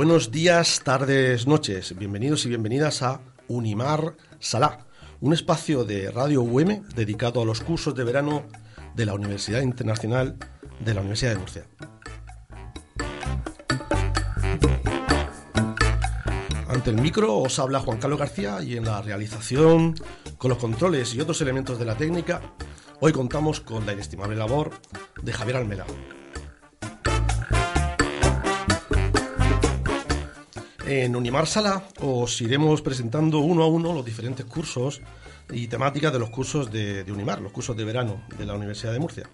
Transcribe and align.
buenos 0.00 0.30
días, 0.30 0.80
tardes, 0.82 1.46
noches. 1.46 1.94
Bienvenidos 1.94 2.46
y 2.46 2.48
bienvenidas 2.48 3.02
a 3.02 3.20
Unimar 3.48 4.16
Salá, 4.38 4.86
un 5.20 5.34
espacio 5.34 5.84
de 5.84 6.10
Radio 6.10 6.40
UM 6.40 6.88
dedicado 6.94 7.42
a 7.42 7.44
los 7.44 7.60
cursos 7.60 7.94
de 7.94 8.04
verano 8.04 8.44
de 8.94 9.04
la 9.04 9.12
Universidad 9.12 9.60
Internacional 9.60 10.38
de 10.82 10.94
la 10.94 11.02
Universidad 11.02 11.32
de 11.32 11.38
Murcia. 11.38 11.66
Ante 16.66 16.88
el 16.88 16.96
micro 16.96 17.36
os 17.36 17.58
habla 17.58 17.80
Juan 17.80 17.98
Carlos 17.98 18.20
García 18.20 18.62
y 18.62 18.78
en 18.78 18.86
la 18.86 19.02
realización, 19.02 19.96
con 20.38 20.48
los 20.48 20.56
controles 20.56 21.14
y 21.14 21.20
otros 21.20 21.42
elementos 21.42 21.78
de 21.78 21.84
la 21.84 21.98
técnica, 21.98 22.40
hoy 23.00 23.12
contamos 23.12 23.60
con 23.60 23.84
la 23.84 23.92
inestimable 23.92 24.36
labor 24.36 24.70
de 25.20 25.32
Javier 25.34 25.58
Almela. 25.58 25.84
En 30.90 31.14
Unimar 31.14 31.46
Sala 31.46 31.84
os 32.00 32.40
iremos 32.40 32.82
presentando 32.82 33.38
uno 33.38 33.62
a 33.62 33.68
uno 33.68 33.94
los 33.94 34.04
diferentes 34.04 34.44
cursos 34.44 35.00
y 35.48 35.68
temáticas 35.68 36.12
de 36.12 36.18
los 36.18 36.30
cursos 36.30 36.72
de, 36.72 37.04
Unimar, 37.12 37.40
los 37.40 37.52
cursos 37.52 37.76
de 37.76 37.84
verano 37.84 38.24
de 38.36 38.44
la 38.44 38.54
Universidad 38.54 38.92
de 38.92 38.98
Murcia. 38.98 39.30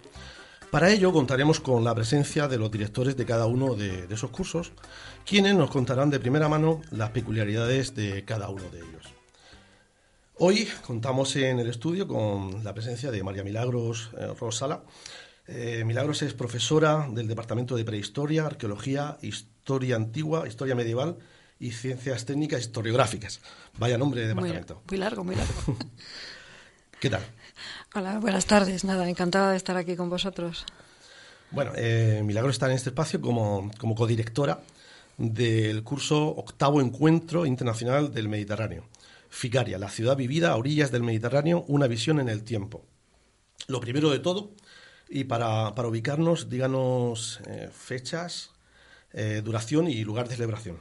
Para 0.69 0.91
ello 0.91 1.11
contaremos 1.11 1.59
con 1.59 1.83
la 1.83 1.95
presencia 1.95 2.47
de 2.47 2.59
los 2.59 2.69
directores 2.69 3.17
de 3.17 3.25
cada 3.25 3.47
uno 3.47 3.73
de, 3.73 4.05
esos 4.11 4.29
cursos, 4.29 4.71
quienes 5.25 5.55
nos 5.55 5.71
contarán 5.71 6.11
de 6.11 6.19
primera 6.19 6.47
mano 6.47 6.83
las 6.91 7.09
peculiaridades 7.09 7.95
de 7.95 8.23
cada 8.23 8.49
uno 8.49 8.69
de 8.69 8.77
ellos. 8.77 9.07
Hoy 10.35 10.67
contamos 10.85 11.35
en 11.37 11.57
el 11.57 11.69
estudio 11.69 12.07
con 12.07 12.63
la 12.63 12.75
presencia 12.75 13.09
de 13.09 13.23
María 13.23 13.43
Milagros 13.43 14.11
eh, 14.15 14.27
Rosala. 14.39 14.83
Eh, 15.47 15.81
Milagros 15.87 16.21
es 16.21 16.35
profesora 16.35 17.07
del 17.09 17.27
Departamento 17.27 17.75
de 17.75 17.83
Prehistoria, 17.83 18.45
Arqueología, 18.45 19.17
Historia 19.23 19.95
Antigua, 19.95 20.47
Historia 20.47 20.75
Medieval 20.75 21.17
y 21.59 21.71
Ciencias 21.71 22.25
Técnicas 22.25 22.61
Historiográficas. 22.61 23.41
Vaya 23.77 23.97
nombre 23.97 24.21
de 24.21 24.27
departamento. 24.29 24.81
Muy, 24.89 24.97
largo, 24.97 25.23
muy 25.23 25.35
largo. 25.35 25.53
¿Qué 26.99 27.09
tal? 27.09 27.21
Hola, 27.95 28.19
buenas 28.19 28.45
tardes. 28.45 28.83
Nada, 28.83 29.07
encantada 29.09 29.51
de 29.51 29.57
estar 29.57 29.77
aquí 29.77 29.95
con 29.95 30.09
vosotros. 30.09 30.65
Bueno, 31.51 31.71
eh, 31.75 32.21
Milagro 32.25 32.49
está 32.49 32.65
en 32.67 32.73
este 32.73 32.89
espacio 32.89 33.21
como, 33.21 33.71
como 33.77 33.95
codirectora 33.95 34.61
del 35.17 35.83
curso 35.83 36.27
Octavo 36.27 36.81
Encuentro 36.81 37.45
Internacional 37.45 38.13
del 38.13 38.29
Mediterráneo. 38.29 38.87
Ficaria, 39.29 39.77
la 39.77 39.89
ciudad 39.89 40.15
vivida 40.15 40.51
a 40.51 40.55
orillas 40.55 40.91
del 40.91 41.03
Mediterráneo, 41.03 41.63
una 41.67 41.87
visión 41.87 42.19
en 42.19 42.29
el 42.29 42.43
tiempo. 42.43 42.85
Lo 43.67 43.81
primero 43.81 44.09
de 44.09 44.19
todo, 44.19 44.51
y 45.09 45.25
para, 45.25 45.69
ubicarnos, 45.69 46.49
díganos 46.49 47.41
eh, 47.47 47.69
fechas, 47.73 48.51
eh, 49.13 49.41
duración 49.43 49.87
y 49.87 50.03
lugar 50.03 50.27
de 50.27 50.35
celebración. 50.35 50.79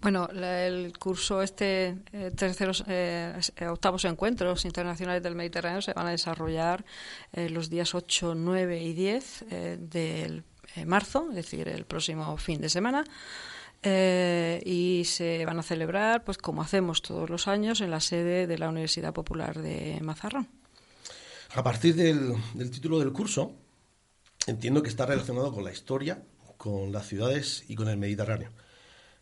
Bueno, 0.00 0.28
el 0.28 0.96
curso 0.96 1.42
este, 1.42 1.96
eh, 2.12 2.30
terceros, 2.36 2.84
eh, 2.86 3.34
octavos 3.68 4.04
encuentros 4.04 4.64
internacionales 4.64 5.24
del 5.24 5.34
Mediterráneo 5.34 5.82
se 5.82 5.92
van 5.92 6.06
a 6.06 6.10
desarrollar 6.12 6.84
eh, 7.32 7.50
los 7.50 7.68
días 7.68 7.96
8, 7.96 8.36
9 8.36 8.80
y 8.80 8.92
10 8.92 9.44
del 9.80 10.44
marzo, 10.86 11.26
es 11.30 11.34
decir, 11.34 11.66
el 11.68 11.84
próximo 11.84 12.36
fin 12.36 12.60
de 12.60 12.68
semana. 12.68 13.04
y 13.82 15.02
se 15.04 15.44
van 15.44 15.58
a 15.58 15.62
celebrar, 15.62 16.24
pues 16.24 16.38
como 16.38 16.62
hacemos 16.62 17.02
todos 17.02 17.28
los 17.28 17.48
años, 17.48 17.80
en 17.80 17.90
la 17.90 18.00
sede 18.00 18.46
de 18.46 18.58
la 18.58 18.68
Universidad 18.68 19.12
Popular 19.12 19.58
de 19.58 19.98
Mazarrón. 20.02 20.48
A 21.54 21.62
partir 21.62 21.94
del, 21.96 22.34
del 22.54 22.70
título 22.70 22.98
del 23.00 23.12
curso, 23.12 23.52
entiendo 24.46 24.82
que 24.82 24.90
está 24.90 25.06
relacionado 25.06 25.52
con 25.52 25.64
la 25.64 25.72
historia, 25.72 26.22
con 26.56 26.92
las 26.92 27.06
ciudades 27.06 27.64
y 27.68 27.74
con 27.74 27.88
el 27.88 27.96
Mediterráneo. 27.96 28.50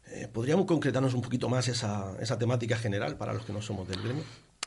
Eh, 0.08 0.28
¿Podríamos 0.32 0.66
concretarnos 0.66 1.14
un 1.14 1.22
poquito 1.22 1.48
más 1.48 1.68
esa, 1.68 2.14
esa 2.20 2.38
temática 2.38 2.76
general 2.76 3.16
para 3.16 3.32
los 3.32 3.44
que 3.44 3.52
no 3.52 3.60
somos 3.60 3.88
del 3.88 4.02
gremio? 4.02 4.24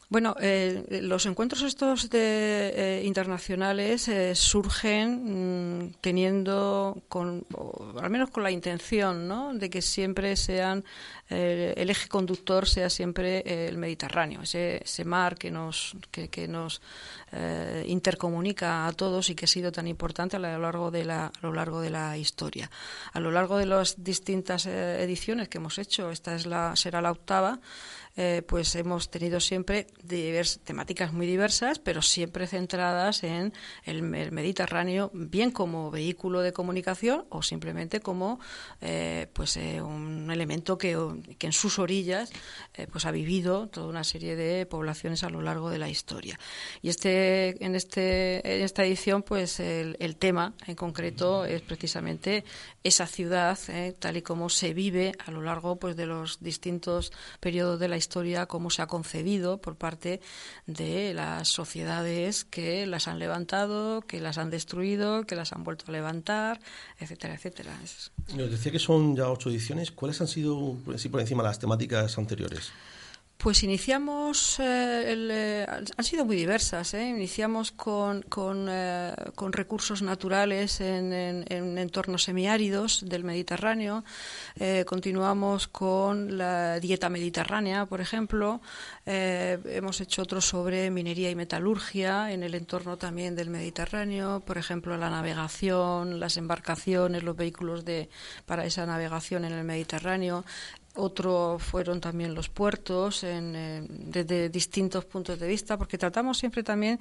Bueno, 0.09 0.35
eh, 0.41 1.01
los 1.03 1.27
encuentros 1.27 1.61
estos 1.61 2.09
de, 2.09 2.69
eh, 2.75 3.03
internacionales 3.05 4.07
eh, 4.07 4.33
surgen 4.33 5.83
mm, 5.83 5.91
teniendo, 6.01 7.03
con, 7.07 7.45
al 8.01 8.09
menos 8.09 8.31
con 8.31 8.41
la 8.41 8.49
intención, 8.49 9.27
¿no? 9.27 9.53
de 9.53 9.69
que 9.69 9.83
siempre 9.83 10.35
sean 10.35 10.83
el 11.29 11.91
eje 11.91 12.09
conductor 12.09 12.67
sea 12.67 12.89
siempre 12.89 13.67
el 13.67 13.77
Mediterráneo, 13.77 14.41
ese, 14.41 14.81
ese 14.83 15.05
mar 15.05 15.37
que 15.37 15.51
nos 15.51 15.95
que, 16.09 16.27
que 16.29 16.47
nos 16.47 16.81
intercomunica 17.85 18.87
a 18.87 18.93
todos 18.93 19.29
y 19.29 19.35
que 19.35 19.45
ha 19.45 19.47
sido 19.47 19.71
tan 19.71 19.87
importante 19.87 20.37
a 20.37 20.39
lo 20.39 20.57
largo 20.57 20.89
de 20.89 21.05
la 21.05 21.27
a 21.27 21.31
lo 21.43 21.53
largo 21.53 21.81
de 21.81 21.91
la 21.91 22.17
historia. 22.17 22.71
A 23.13 23.19
lo 23.19 23.29
largo 23.29 23.59
de 23.59 23.67
las 23.67 24.03
distintas 24.03 24.65
ediciones 24.65 25.49
que 25.49 25.59
hemos 25.59 25.77
hecho, 25.77 26.09
esta 26.09 26.33
es 26.33 26.47
la 26.47 26.75
será 26.75 26.99
la 26.99 27.11
octava. 27.11 27.59
Eh, 28.15 28.41
pues 28.45 28.75
hemos 28.75 29.09
tenido 29.09 29.39
siempre 29.39 29.87
temáticas 30.65 31.13
muy 31.13 31.27
diversas, 31.27 31.79
pero 31.79 32.01
siempre 32.01 32.47
centradas 32.47 33.23
en 33.23 33.53
el, 33.85 34.01
Mediterráneo, 34.01 35.11
bien 35.13 35.51
como 35.51 35.91
vehículo 35.91 36.41
de 36.41 36.51
comunicación 36.51 37.25
o 37.29 37.41
simplemente 37.43 37.99
como 37.99 38.39
eh, 38.81 39.27
pues 39.33 39.55
eh, 39.57 39.81
un 39.81 40.29
elemento 40.31 40.77
que, 40.77 40.91
en 40.91 41.53
sus 41.53 41.79
orillas 41.79 42.31
pues 42.91 43.05
ha 43.05 43.11
vivido 43.11 43.67
toda 43.67 43.87
una 43.87 44.03
serie 44.03 44.35
de 44.35 44.65
poblaciones 44.65 45.23
a 45.23 45.29
lo 45.29 45.41
largo 45.41 45.69
de 45.69 45.77
la 45.77 45.89
historia. 45.89 46.39
Y 46.81 46.89
este 46.89 47.63
en 47.63 47.75
este 47.75 48.57
en 48.57 48.63
esta 48.63 48.83
edición 48.83 49.23
pues 49.23 49.59
el, 49.59 49.95
el 49.99 50.15
tema 50.17 50.53
en 50.67 50.75
concreto 50.75 51.45
es 51.45 51.61
precisamente 51.61 52.43
esa 52.83 53.07
ciudad 53.07 53.57
tal 53.99 54.17
y 54.17 54.21
como 54.21 54.49
se 54.49 54.73
vive 54.73 55.13
a 55.25 55.31
lo 55.31 55.41
largo 55.41 55.77
pues 55.77 55.95
de 55.95 56.05
los 56.05 56.41
distintos 56.41 57.11
periodos 57.39 57.79
de 57.79 57.87
la 57.87 57.97
historia 57.99 58.47
cómo 58.47 58.71
se 58.71 58.81
ha 58.81 58.87
concebido 58.87 59.61
por 59.61 59.75
parte 59.75 60.21
de 60.65 61.13
las 61.13 61.49
sociedades 61.49 62.45
que 62.45 62.87
las 62.87 63.07
han 63.07 63.19
levantado, 63.19 64.01
que 64.01 64.19
las 64.19 64.39
han 64.39 64.49
destruido, 64.49 65.25
que 65.25 65.35
las 65.35 65.53
han 65.53 65.63
vuelto 65.63 65.85
a 65.87 65.91
levantar, 65.91 66.59
etcétera, 66.99 67.35
etcétera. 67.35 67.77
Nos 68.35 68.49
decía 68.49 68.71
que 68.71 68.79
son 68.79 69.15
ya 69.15 69.29
ocho 69.29 69.51
ediciones. 69.51 69.91
¿Cuáles 69.91 70.19
han 70.21 70.27
sido, 70.27 70.75
por 71.11 71.21
encima, 71.21 71.43
las 71.43 71.59
temáticas 71.59 72.17
anteriores? 72.17 72.71
Pues 73.41 73.63
iniciamos, 73.63 74.59
eh, 74.59 75.15
eh, 75.15 75.65
han 75.69 76.03
sido 76.03 76.25
muy 76.25 76.35
diversas. 76.35 76.93
¿eh? 76.93 77.07
Iniciamos 77.07 77.71
con, 77.71 78.21
con, 78.23 78.67
recursos 79.53 80.01
naturales 80.01 80.81
en, 80.81 81.13
en, 81.13 81.77
entornos 81.77 82.23
semiáridos 82.23 83.05
del 83.07 83.23
Mediterráneo. 83.23 84.03
continuamos 84.85 85.69
con 85.69 86.37
la 86.37 86.81
dieta 86.81 87.07
mediterránea, 87.07 87.85
por 87.85 88.01
ejemplo. 88.01 88.59
hemos 89.05 90.01
hecho 90.01 90.23
otros 90.23 90.43
sobre 90.43 90.91
minería 90.91 91.31
y 91.31 91.35
metalurgia 91.35 92.33
en 92.33 92.43
el 92.43 92.55
entorno 92.55 92.97
también 92.97 93.37
del 93.37 93.49
Mediterráneo. 93.49 94.41
Por 94.41 94.57
ejemplo, 94.57 94.97
la 94.97 95.09
navegación, 95.09 96.19
las 96.19 96.35
embarcaciones, 96.35 97.23
los 97.23 97.37
vehículos 97.37 97.85
de, 97.85 98.09
para 98.45 98.65
esa 98.65 98.85
navegación 98.85 99.45
en 99.45 99.53
el 99.53 99.63
Mediterráneo. 99.63 100.43
Otro 100.95 101.57
fueron 101.59 102.01
también 102.01 102.33
los 102.33 102.49
puertos 102.49 103.23
en, 103.23 104.11
desde 104.11 104.49
distintos 104.49 105.05
puntos 105.05 105.39
de 105.39 105.47
vista, 105.47 105.77
porque 105.77 105.97
tratamos 105.97 106.37
siempre 106.37 106.63
también 106.63 106.99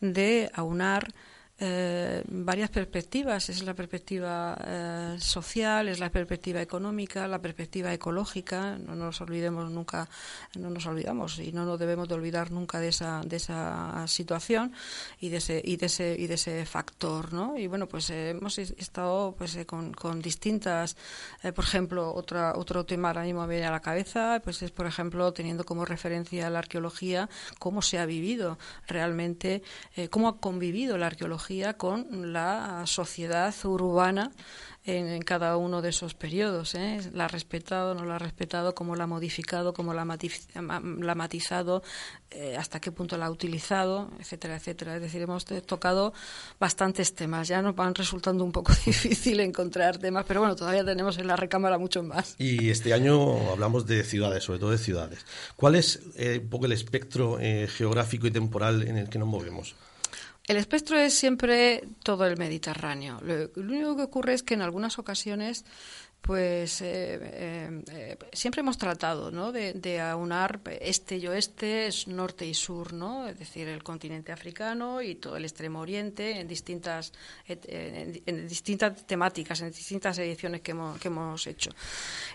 de 0.00 0.50
aunar 0.54 1.12
eh, 1.64 2.24
varias 2.26 2.70
perspectivas. 2.70 3.48
Es 3.48 3.62
la 3.62 3.72
perspectiva 3.72 4.58
eh, 4.66 5.16
social, 5.20 5.86
es 5.86 6.00
la 6.00 6.10
perspectiva 6.10 6.60
económica, 6.60 7.28
la 7.28 7.40
perspectiva 7.40 7.94
ecológica. 7.94 8.76
No 8.78 8.96
nos 8.96 9.20
olvidemos 9.20 9.70
nunca, 9.70 10.08
no 10.56 10.70
nos 10.70 10.86
olvidamos 10.86 11.38
y 11.38 11.52
no 11.52 11.64
nos 11.64 11.78
debemos 11.78 12.08
de 12.08 12.14
olvidar 12.16 12.50
nunca 12.50 12.80
de 12.80 12.88
esa, 12.88 13.20
de 13.24 13.36
esa 13.36 14.04
situación 14.08 14.72
y 15.20 15.28
de 15.28 15.36
ese, 15.36 15.62
y 15.64 15.76
de 15.76 15.86
ese, 15.86 16.16
y 16.18 16.26
de 16.26 16.34
ese 16.34 16.66
factor, 16.66 17.32
¿no? 17.32 17.56
Y 17.56 17.68
bueno, 17.68 17.86
pues 17.86 18.10
eh, 18.10 18.30
hemos 18.30 18.58
estado 18.58 19.36
pues 19.38 19.56
con, 19.64 19.92
con 19.92 20.20
distintas, 20.20 20.96
por 21.54 21.64
ejemplo, 21.64 22.12
otra, 22.12 22.54
otro 22.56 22.84
tema 22.84 23.08
ahora 23.08 23.22
mismo 23.22 23.46
viene 23.46 23.66
a 23.66 23.70
la 23.70 23.80
cabeza, 23.80 24.40
pues 24.42 24.62
es 24.62 24.72
por 24.72 24.86
ejemplo 24.86 25.32
teniendo 25.32 25.62
como 25.62 25.84
referencia 25.84 26.50
la 26.50 26.58
arqueología, 26.58 27.28
cómo 27.60 27.82
se 27.82 28.00
ha 28.00 28.06
vivido 28.06 28.58
realmente, 28.88 29.62
cómo 30.10 30.26
ha 30.26 30.40
convivido 30.40 30.98
la 30.98 31.06
arqueología 31.06 31.51
con 31.76 32.32
la 32.32 32.82
sociedad 32.86 33.54
urbana 33.64 34.32
en, 34.84 35.22
cada 35.22 35.56
uno 35.56 35.82
de 35.82 35.90
esos 35.90 36.14
periodos. 36.14 36.74
¿eh? 36.74 36.98
La 37.12 37.26
ha 37.26 37.28
respetado, 37.28 37.94
no 37.94 38.04
la 38.04 38.16
ha 38.16 38.18
respetado, 38.18 38.74
cómo 38.74 38.96
la 38.96 39.04
ha 39.04 39.06
modificado, 39.06 39.72
cómo 39.72 39.94
la 39.94 40.02
ha 40.02 41.14
matizado, 41.14 41.82
eh, 42.30 42.56
hasta 42.56 42.80
qué 42.80 42.90
punto 42.90 43.16
la 43.16 43.26
ha 43.26 43.30
utilizado, 43.30 44.10
etcétera, 44.18 44.56
etcétera. 44.56 44.96
Es 44.96 45.02
decir, 45.02 45.22
hemos 45.22 45.44
tocado 45.44 46.12
bastantes 46.58 47.14
temas. 47.14 47.48
Ya 47.48 47.62
nos 47.62 47.76
van 47.76 47.94
resultando 47.94 48.44
un 48.44 48.52
poco 48.52 48.72
difícil 48.86 49.40
encontrar 49.40 49.98
temas, 49.98 50.24
pero 50.26 50.40
bueno, 50.40 50.56
todavía 50.56 50.84
tenemos 50.84 51.18
en 51.18 51.26
la 51.26 51.36
recámara 51.36 51.78
muchos 51.78 52.04
más. 52.04 52.34
Y 52.38 52.70
este 52.70 52.92
año 52.92 53.50
hablamos 53.50 53.86
de 53.86 54.02
ciudades, 54.04 54.42
sobre 54.44 54.58
todo 54.58 54.70
de 54.70 54.78
ciudades. 54.78 55.24
¿Cuál 55.54 55.76
es 55.76 56.00
eh, 56.16 56.40
un 56.42 56.48
poco 56.48 56.66
el 56.66 56.72
espectro 56.72 57.38
geográfico 57.68 58.26
y 58.26 58.30
temporal 58.30 58.82
en 58.88 58.96
el 58.96 59.08
que 59.08 59.18
nos 59.18 59.28
movemos? 59.28 59.74
El 60.48 60.56
espectro 60.56 60.98
es 60.98 61.14
siempre 61.14 61.84
todo 62.02 62.26
el 62.26 62.36
Mediterráneo. 62.36 63.20
Lo, 63.22 63.50
único 63.56 63.96
que 63.96 64.02
ocurre 64.02 64.34
es 64.34 64.42
que 64.42 64.54
en 64.54 64.62
algunas 64.62 64.98
ocasiones 64.98 65.64
pues 66.22 66.80
eh, 66.82 67.18
eh, 67.20 67.82
eh, 67.90 68.16
siempre 68.32 68.60
hemos 68.60 68.78
tratado 68.78 69.32
¿no? 69.32 69.50
de, 69.50 70.00
aunar 70.00 70.60
este 70.80 71.16
y 71.16 71.26
oeste, 71.26 71.90
norte 72.06 72.46
y 72.46 72.54
sur, 72.54 72.92
¿no? 72.92 73.26
es 73.26 73.40
decir, 73.40 73.66
el 73.66 73.82
continente 73.82 74.30
africano 74.30 75.02
y 75.02 75.16
todo 75.16 75.36
el 75.36 75.44
extremo 75.44 75.80
oriente 75.80 76.38
en 76.38 76.46
distintas, 76.46 77.12
en, 77.48 78.48
distintas 78.48 79.04
temáticas, 79.04 79.62
en 79.62 79.72
distintas 79.72 80.16
ediciones 80.18 80.60
que 80.60 80.70
hemos, 80.70 81.00
que 81.00 81.08
hemos 81.08 81.44
hecho. 81.48 81.70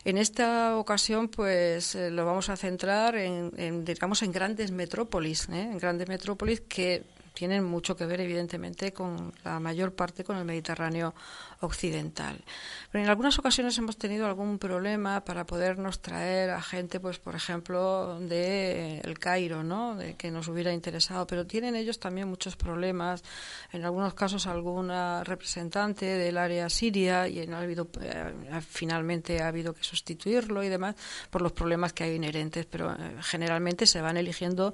En 0.04 0.18
esta 0.18 0.78
ocasión, 0.78 1.30
pues 1.30 1.96
lo 1.96 2.26
vamos 2.26 2.50
a 2.50 2.58
centrar 2.58 3.16
en, 3.16 3.54
en 3.56 3.86
digamos, 3.86 4.22
en 4.22 4.34
grandes 4.34 4.72
metrópolis, 4.72 5.48
en 5.48 5.78
grandes 5.78 6.10
metrópolis 6.10 6.60
que 6.60 7.06
tienen 7.38 7.64
mucho 7.64 7.96
que 7.96 8.08
ver, 8.08 8.20
evidentemente, 8.20 8.94
con 8.94 9.32
la 9.44 9.60
mayor 9.60 9.94
parte 9.94 10.24
con 10.24 10.38
el 10.38 10.46
Mediterráneo 10.46 11.14
occidental. 11.62 12.44
Pero 12.92 13.04
en 13.04 13.10
algunas 13.10 13.38
ocasiones 13.40 13.78
hemos 13.78 13.98
tenido 13.98 14.28
algún 14.28 14.60
problema 14.60 15.24
para 15.24 15.46
podernos 15.46 16.02
traer 16.02 16.52
a 16.52 16.62
gente, 16.62 17.00
pues, 17.00 17.20
por 17.20 17.36
ejemplo, 17.36 18.20
de 18.20 19.00
El 19.00 19.20
Cairo, 19.20 19.64
¿no? 19.64 19.96
De 19.96 20.16
que 20.16 20.32
nos 20.32 20.48
hubiera 20.48 20.74
interesado. 20.74 21.28
Pero 21.28 21.46
tienen 21.46 21.76
ellos 21.76 22.00
también 22.00 22.28
muchos 22.28 22.56
problemas. 22.56 23.24
En 23.72 23.86
algunos 23.86 24.14
casos, 24.14 24.48
alguna 24.48 25.24
representante 25.24 26.06
del 26.06 26.38
área 26.38 26.70
siria 26.70 27.28
y 27.28 27.40
eh, 27.40 28.62
finalmente 28.68 29.42
ha 29.42 29.48
habido 29.48 29.74
que 29.74 29.84
sustituirlo 29.84 30.64
y 30.64 30.70
demás 30.70 30.96
por 31.30 31.42
los 31.42 31.52
problemas 31.52 31.94
que 31.94 32.04
hay 32.04 32.16
inherentes. 32.16 32.66
Pero 32.66 32.94
eh, 32.94 33.16
generalmente 33.22 33.86
se 33.86 34.02
van 34.02 34.18
eligiendo 34.18 34.74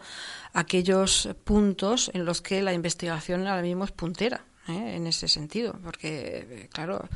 aquellos 0.53 1.29
puntos 1.43 2.11
en 2.13 2.25
los 2.25 2.41
que 2.41 2.61
la 2.61 2.73
investigación 2.73 3.47
ahora 3.47 3.61
mismo 3.61 3.85
es 3.85 3.91
puntera. 3.91 4.45
¿Eh? 4.67 4.95
en 4.95 5.07
ese 5.07 5.27
sentido, 5.27 5.77
porque, 5.83 6.47
eh, 6.49 6.69
claro, 6.71 7.07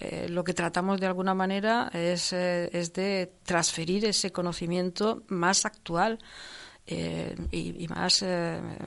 eh, 0.00 0.26
lo 0.28 0.44
que 0.44 0.54
tratamos 0.54 1.00
de 1.00 1.06
alguna 1.06 1.34
manera 1.34 1.90
es, 1.92 2.32
es 2.32 2.92
de 2.92 3.32
transferir 3.44 4.04
ese 4.04 4.32
conocimiento 4.32 5.22
más 5.28 5.64
actual 5.66 6.18
y, 6.84 7.86
más, 7.88 8.24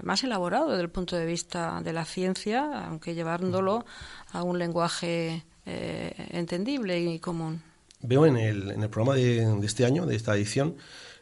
más 0.04 0.24
elaborado 0.24 0.70
desde 0.70 0.82
el 0.82 0.90
punto 0.90 1.16
de 1.16 1.26
vista 1.26 1.82
de 1.82 1.94
la 1.94 2.04
ciencia, 2.04 2.86
aunque 2.88 3.16
llevándolo 3.16 3.86
a 4.34 4.44
un 4.44 4.60
lenguaje 4.60 5.46
entendible 5.66 7.00
y 7.00 7.20
común. 7.20 7.64
Veo 8.02 8.26
en 8.26 8.36
el, 8.36 8.72
en 8.72 8.84
el 8.84 8.90
programa 8.90 9.16
de, 9.16 9.46
de 9.46 9.66
este 9.66 9.86
año, 9.86 10.06
de 10.06 10.16
esta 10.18 10.36
edición, 10.36 10.76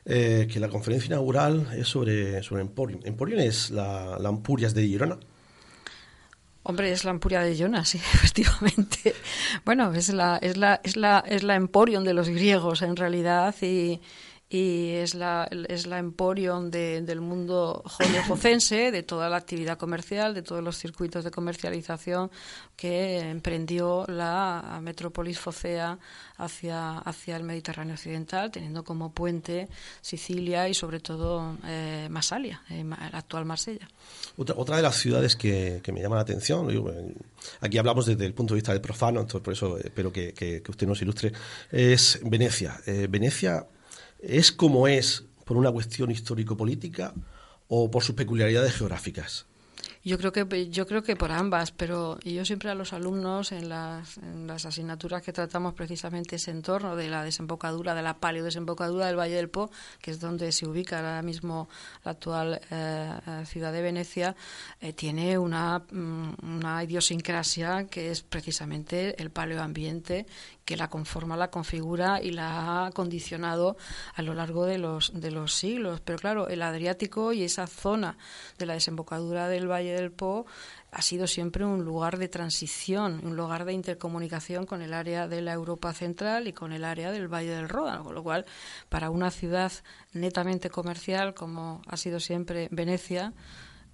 que 0.04 0.58
la 0.60 0.68
conferencia 0.68 1.08
inaugural 1.08 1.70
es 1.78 1.88
sobre, 1.88 2.42
sobre 2.42 2.64
Emporium. 2.64 3.02
Emporium 3.04 3.40
es 3.40 3.70
la, 3.70 4.18
la 4.20 4.30
Ampurias 4.30 4.74
de 4.74 4.82
Girona. 4.88 5.20
Hombre, 6.64 6.92
es 6.92 7.04
la 7.04 7.12
Ampuria 7.12 7.42
de 7.42 7.56
Girona, 7.56 7.84
sí, 7.86 7.98
efectivamente. 8.14 9.14
Bueno, 9.66 9.94
es 9.94 10.10
la, 10.14 10.38
es 10.38 10.58
la, 10.58 10.80
es 10.84 10.96
la, 10.96 11.24
es 11.28 11.44
la 11.44 11.56
Emporium 11.56 12.04
de 12.04 12.14
los 12.14 12.30
griegos, 12.30 12.82
en 12.82 12.96
realidad, 12.96 13.54
y, 13.62 14.02
y 14.54 14.92
es 14.92 15.16
la, 15.16 15.50
es 15.68 15.88
la 15.88 15.98
emporium 15.98 16.70
del 16.70 17.22
mundo 17.22 17.82
jonefocense, 17.86 18.92
de 18.92 19.02
toda 19.02 19.28
la 19.28 19.38
actividad 19.38 19.80
comercial, 19.80 20.36
de 20.36 20.44
todos 20.44 20.64
los 20.64 20.78
circuitos 20.78 21.24
de 21.24 21.32
comercialización 21.32 22.30
que 22.76 23.18
emprendió 23.18 24.06
la 24.08 24.80
metrópolis 24.80 25.40
focea 25.40 25.98
hacia, 26.38 27.00
hacia 27.00 27.36
el 27.36 27.44
Mediterráneo 27.44 27.96
occidental, 27.96 28.52
teniendo 28.52 28.84
como 28.84 29.12
puente 29.12 29.70
Sicilia 30.02 30.70
y 30.70 30.76
sobre 30.76 31.00
todo 31.00 31.58
eh, 31.66 32.08
Masalia, 32.12 32.62
eh, 32.70 32.84
la 32.84 33.18
actual 33.18 33.46
Marsella. 33.46 33.88
Otra, 34.38 34.54
otra 34.56 34.78
de 34.78 34.84
las 34.84 34.96
ciudades 34.98 35.36
que, 35.36 35.80
que 35.82 35.92
me 35.92 36.00
llama 36.00 36.18
la 36.18 36.22
atención, 36.22 36.70
aquí 37.60 37.80
hablamos 37.80 38.06
desde 38.06 38.28
el 38.28 38.36
punto 38.36 38.54
de 38.54 38.60
vista 38.60 38.72
del 38.72 38.82
profano, 38.82 39.22
entonces 39.22 39.42
por 39.42 39.54
eso 39.54 39.80
espero 39.80 40.14
que, 40.14 40.32
que, 40.34 40.62
usted 40.70 40.86
nos 40.86 41.02
ilustre, 41.02 41.32
es 41.72 42.20
Venecia. 42.24 42.80
Eh, 42.86 43.08
Venecia 43.10 43.66
¿Es 44.24 44.54
como 44.54 44.88
es 44.88 45.26
por 45.44 45.58
una 45.58 45.70
cuestión 45.70 46.10
histórico-política 46.10 47.14
o 47.68 47.92
por 47.92 48.04
sus 48.04 48.16
peculiaridades 48.16 48.74
geográficas? 48.74 49.46
Yo 50.06 50.18
creo 50.18 50.34
que 50.34 50.70
yo 50.70 50.86
creo 50.86 51.02
que 51.02 51.16
por 51.16 51.32
ambas, 51.32 51.72
pero 51.72 52.20
yo 52.20 52.44
siempre 52.44 52.70
a 52.70 52.76
los 52.76 52.92
alumnos 52.92 53.54
en 53.54 53.70
las, 53.70 54.18
asignaturas 54.66 55.22
que 55.22 55.32
tratamos 55.32 55.74
precisamente 55.74 56.36
ese 56.36 56.52
entorno 56.52 56.98
de 56.98 57.08
la 57.08 57.24
desembocadura, 57.24 57.96
de 57.96 58.02
la 58.02 58.18
paleodesembocadura 58.18 59.08
del 59.08 59.18
Valle 59.18 59.36
del 59.36 59.50
Po, 59.50 59.72
que 60.02 60.12
es 60.12 60.20
donde 60.20 60.52
se 60.52 60.68
ubica 60.68 60.98
ahora 60.98 61.22
mismo 61.22 61.70
la 62.04 62.12
actual 62.12 62.60
eh, 62.70 63.44
ciudad 63.46 63.72
de 63.72 63.82
Venecia, 63.82 64.36
eh, 64.82 64.92
tiene 64.92 65.38
una, 65.38 65.80
mm, 65.80 66.34
una 66.44 66.84
idiosincrasia 66.84 67.88
que 67.88 68.12
es 68.12 68.24
precisamente 68.24 69.22
el 69.22 69.32
paleoambiente 69.32 70.26
que 70.66 70.78
la 70.78 70.90
conforma, 70.90 71.36
la 71.38 71.52
configura 71.52 72.22
y 72.22 72.32
la 72.32 72.86
ha 72.86 72.92
condicionado 72.92 73.76
a 74.14 74.22
lo 74.22 74.34
largo 74.34 74.66
de 74.66 74.78
los, 74.78 75.12
de 75.14 75.32
los 75.32 75.54
siglos. 75.54 76.02
Pero 76.02 76.20
claro, 76.20 76.48
el 76.48 76.62
Adriático 76.62 77.34
y 77.34 77.44
esa 77.44 77.68
zona 77.68 78.18
de 78.58 78.66
la 78.66 78.74
desembocadura 78.74 79.48
del 79.48 79.70
Valle 79.70 79.94
del 79.94 80.12
Po 80.12 80.46
ha 80.92 81.02
sido 81.02 81.28
siempre 81.28 81.66
un 81.66 81.84
lugar 81.84 82.18
de 82.18 82.28
transición, 82.28 83.22
un 83.24 83.36
lugar 83.36 83.66
de 83.66 83.74
intercomunicación 83.74 84.66
con 84.66 84.82
el 84.82 84.94
área 84.94 85.28
de 85.28 85.42
la 85.42 85.54
Europa 85.54 85.92
central 85.94 86.48
y 86.48 86.54
con 86.54 86.72
el 86.72 86.84
área 86.84 87.12
del 87.12 87.28
Valle 87.28 87.50
del 87.50 87.68
Ródano, 87.68 88.04
con 88.04 88.14
lo 88.14 88.24
cual, 88.24 88.46
para 88.90 89.10
una 89.10 89.32
ciudad 89.32 89.72
netamente 90.14 90.70
comercial 90.70 91.34
como 91.34 91.82
ha 91.88 91.98
sido 91.98 92.20
siempre 92.20 92.68
Venecia, 92.72 93.34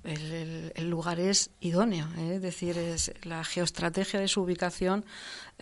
el, 0.04 0.90
lugar 0.90 1.20
es 1.20 1.52
idóneo, 1.60 2.08
¿eh? 2.18 2.36
es 2.36 2.42
decir, 2.42 2.78
es, 2.78 3.12
la 3.24 3.44
geoestrategia 3.44 4.20
de 4.20 4.28
su 4.28 4.42
ubicación 4.42 5.04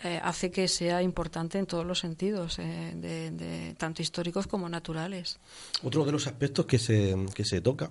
eh, 0.04 0.20
hace 0.22 0.50
que 0.50 0.68
sea 0.68 1.02
importante 1.02 1.58
en 1.58 1.66
todos 1.66 1.84
los 1.84 1.98
sentidos, 1.98 2.58
eh, 2.58 2.92
de, 2.94 3.74
tanto 3.78 4.00
históricos 4.00 4.46
como 4.46 4.68
naturales. 4.68 5.38
Otro 5.82 6.04
de 6.04 6.12
los 6.12 6.26
aspectos 6.26 6.66
que 6.66 6.78
se, 6.78 7.16
que 7.34 7.44
se 7.44 7.60
toca, 7.60 7.90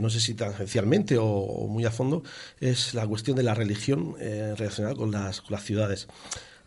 no 0.00 0.10
sé 0.10 0.20
si 0.20 0.34
tangencialmente 0.34 1.18
o, 1.18 1.66
muy 1.68 1.84
a 1.84 1.90
fondo, 1.90 2.22
es 2.60 2.94
la 2.94 3.06
cuestión 3.06 3.36
de 3.36 3.42
la 3.42 3.54
religión 3.54 4.14
relacionada 4.18 4.94
con 4.94 5.10
las, 5.10 5.40
con 5.40 5.52
las 5.52 5.64
ciudades. 5.64 6.08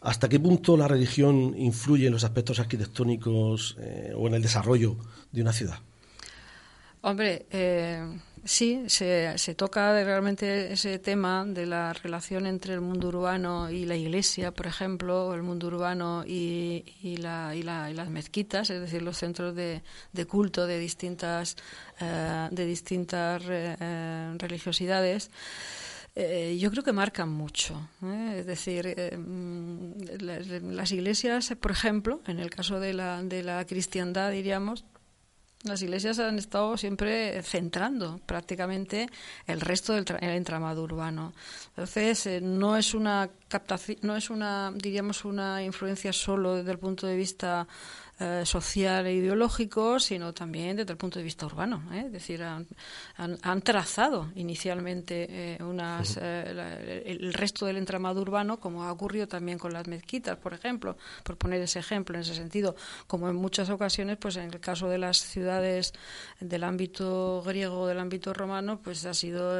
¿Hasta 0.02 0.30
qué 0.30 0.40
punto 0.40 0.78
la 0.78 0.88
religión 0.88 1.56
influye 1.58 2.08
en 2.08 2.14
los 2.14 2.24
aspectos 2.24 2.60
arquitectónicos 2.60 3.78
o 4.16 4.28
en 4.28 4.34
el 4.34 4.42
desarrollo 4.42 4.98
de 5.32 5.42
una 5.42 5.54
ciudad? 5.54 5.80
Hombre, 7.08 7.46
Sí, 8.48 8.86
se, 8.88 9.56
toca 9.58 9.92
realmente 10.06 10.72
ese 10.72 11.00
tema 11.00 11.44
de 11.46 11.66
la 11.66 11.92
relación 11.92 12.46
entre 12.46 12.74
el 12.74 12.80
mundo 12.80 13.10
urbano 13.10 13.70
y 13.70 13.84
la 13.84 13.98
iglesia, 13.98 14.54
por 14.54 14.68
ejemplo, 14.68 15.28
o 15.28 15.34
el 15.34 15.44
mundo 15.44 15.68
urbano 15.68 16.24
y, 16.26 16.86
la, 17.18 17.54
y, 17.54 17.62
la, 17.62 17.92
y 17.92 17.94
las 17.94 18.10
mezquitas, 18.10 18.70
es 18.70 18.80
decir, 18.80 19.02
los 19.02 19.18
centros 19.18 19.54
de, 19.54 19.82
culto 20.30 20.66
de 20.66 20.80
distintas, 20.80 21.58
eh, 22.00 22.48
de 22.50 22.66
distintas 22.66 23.44
eh, 23.50 24.34
religiosidades. 24.38 25.30
Eh, 26.16 26.58
yo 26.58 26.72
creo 26.72 26.86
que 26.86 26.94
marcan 26.94 27.28
mucho. 27.28 27.90
Es 28.34 28.46
decir, 28.46 28.96
mm, 29.18 29.92
las 30.72 30.92
iglesias, 30.94 31.54
por 31.60 31.72
ejemplo, 31.72 32.22
en 32.28 32.40
el 32.40 32.50
caso 32.50 32.80
de 32.80 32.94
la, 32.94 33.22
de 33.24 33.44
la 33.44 33.66
cristiandad, 33.66 34.32
diríamos, 34.32 34.86
las 35.64 35.82
iglesias 35.82 36.20
han 36.20 36.38
estado 36.38 36.78
siempre 36.78 37.42
centrando 37.42 38.20
prácticamente 38.26 39.10
el 39.48 39.60
resto 39.60 39.94
del 39.94 40.06
entramado 40.22 40.84
urbano. 40.84 41.34
Entonces, 41.70 42.26
eh, 42.28 42.42
no 42.42 42.78
es 42.78 42.94
una 42.94 43.30
captación, 43.48 43.98
no 44.02 44.16
es 44.16 44.30
una, 44.30 44.72
diríamos, 44.76 45.26
una 45.26 45.64
influencia 45.64 46.14
solo 46.14 46.56
desde 46.56 46.72
el 46.72 46.80
punto 46.80 47.08
de 47.08 47.16
vista 47.16 47.68
eh, 48.20 48.44
social 48.46 49.06
e 49.06 49.14
ideológico, 49.14 50.00
sino 50.00 50.34
también 50.34 50.78
desde 50.78 50.92
el 50.92 50.98
punto 50.98 51.20
de 51.20 51.24
vista 51.24 51.46
urbano. 51.46 51.84
¿eh? 51.94 52.04
Es 52.08 52.12
decir, 52.12 52.44
han, 52.44 52.68
han, 53.18 53.62
trazado 53.62 54.32
inicialmente 54.36 55.28
eh, 55.30 55.64
unas, 55.64 56.18
el 56.18 57.34
resto 57.34 57.66
del 57.66 57.78
entramado 57.78 58.22
urbano, 58.22 58.60
como 58.60 58.84
ha 58.84 58.92
ocurrido 58.92 59.28
también 59.28 59.58
con 59.58 59.74
las 59.74 59.88
mezquitas, 59.88 60.38
por 60.38 60.54
ejemplo, 60.54 60.98
por 61.24 61.38
poner 61.38 61.62
ese 61.62 61.80
ejemplo 61.80 62.16
en 62.16 62.22
ese 62.22 62.36
sentido, 62.36 62.76
como 63.08 63.30
en 63.30 63.36
muchas 63.36 63.70
ocasiones, 63.70 64.18
pues 64.18 64.36
en 64.38 64.52
el 64.54 64.60
caso 64.60 64.90
de 64.90 64.98
las 64.98 65.18
ciudades 65.18 65.94
del 66.40 66.64
ámbito 66.64 67.44
griego 67.46 67.82
o 67.82 67.88
del 67.88 68.00
ámbito 68.00 68.34
romano, 68.34 68.80
pues 68.82 69.06
ha 69.06 69.14
sido 69.14 69.54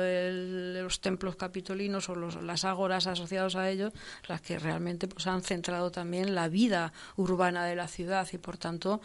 los 0.82 1.00
templos 1.02 1.36
capitolinos 1.36 2.10
o 2.10 2.16
los, 2.16 2.42
las 2.42 2.66
ágoras 2.66 3.08
asociados 3.08 3.56
a 3.56 3.70
ellos 3.70 3.94
las 4.28 4.42
que 4.42 4.60
realmente 4.60 5.08
pues 5.08 5.28
han 5.28 5.42
centrado 5.42 5.92
también 5.92 6.36
la 6.36 6.48
vida 6.48 6.94
urbana 7.16 7.66
de 7.66 7.76
la 7.76 7.88
ciudad 7.88 8.28
y 8.32 8.38
por 8.48 8.58
tanto, 8.58 9.02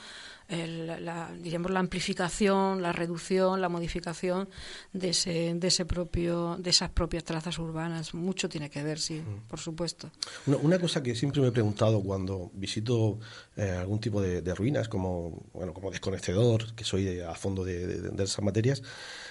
la, 0.49 1.01
la 1.01 1.81
amplificación, 1.81 2.81
la 2.81 2.93
reducción, 2.93 3.61
la 3.61 3.69
modificación 3.69 4.49
de, 4.93 5.09
ese, 5.09 5.55
de, 5.57 5.67
ese 5.67 5.85
propio, 5.85 6.57
de 6.61 6.71
esas 6.71 6.91
propias 6.91 7.25
trazas 7.25 7.59
urbanas. 7.59 8.15
Mucho 8.15 8.49
tiene 8.49 8.71
que 8.71 8.85
ver, 8.85 9.01
sí, 9.01 9.15
mm. 9.15 9.49
por 9.49 9.59
supuesto. 9.59 10.13
Una, 10.47 10.79
cosa 10.79 11.03
que 11.03 11.17
siempre 11.17 11.43
me 11.43 11.49
he 11.49 11.51
preguntado 11.51 12.01
cuando 12.05 12.53
visito 12.55 13.19
eh, 13.57 13.69
algún 13.81 13.99
tipo 13.99 14.23
de, 14.23 14.55
ruinas, 14.55 14.89
como, 14.89 15.43
bueno, 15.53 15.75
como 15.75 15.91
desconocedor, 15.91 16.73
que 16.77 16.85
soy 16.85 17.19
a 17.19 17.35
fondo 17.35 17.65
de, 17.65 18.13
esas 18.23 18.45
materias, 18.45 18.81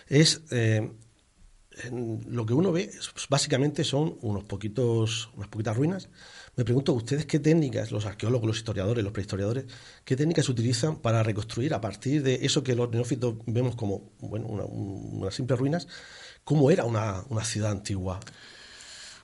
es... 0.10 0.42
Eh, 0.52 0.92
lo 2.28 2.46
que 2.46 2.54
uno 2.54 2.72
ve 2.72 2.92
pues, 3.14 3.28
básicamente 3.30 3.84
son 3.84 4.18
unos 4.22 4.44
poquitos, 4.44 5.30
unas 5.36 5.48
poquitas 5.48 5.76
ruinas. 5.76 6.10
Me 6.56 6.66
pregunto, 6.66 6.94
¿ustedes 6.94 7.26
qué 7.26 7.40
técnicas, 7.40 7.92
los 7.92 8.06
arqueólogos, 8.06 8.48
los 8.48 8.58
historiadores, 8.58 9.04
los 9.04 9.14
prehistoriadores, 9.14 9.66
qué 10.04 10.16
técnicas 10.18 10.50
utilizan 10.50 10.98
para 10.98 11.24
reconstruir 11.24 11.74
a 11.74 11.80
partir 11.80 12.24
de 12.24 12.40
eso 12.44 12.64
que 12.64 12.76
los 12.76 12.90
neófitos 12.92 13.36
vemos 13.46 13.76
como 13.76 14.12
bueno, 14.20 14.48
unas 14.48 15.34
simples 15.34 15.58
ruinas, 15.58 15.88
cómo 16.44 16.72
era 16.72 16.84
una, 16.84 17.24
ciudad 17.44 17.72
antigua? 17.72 18.20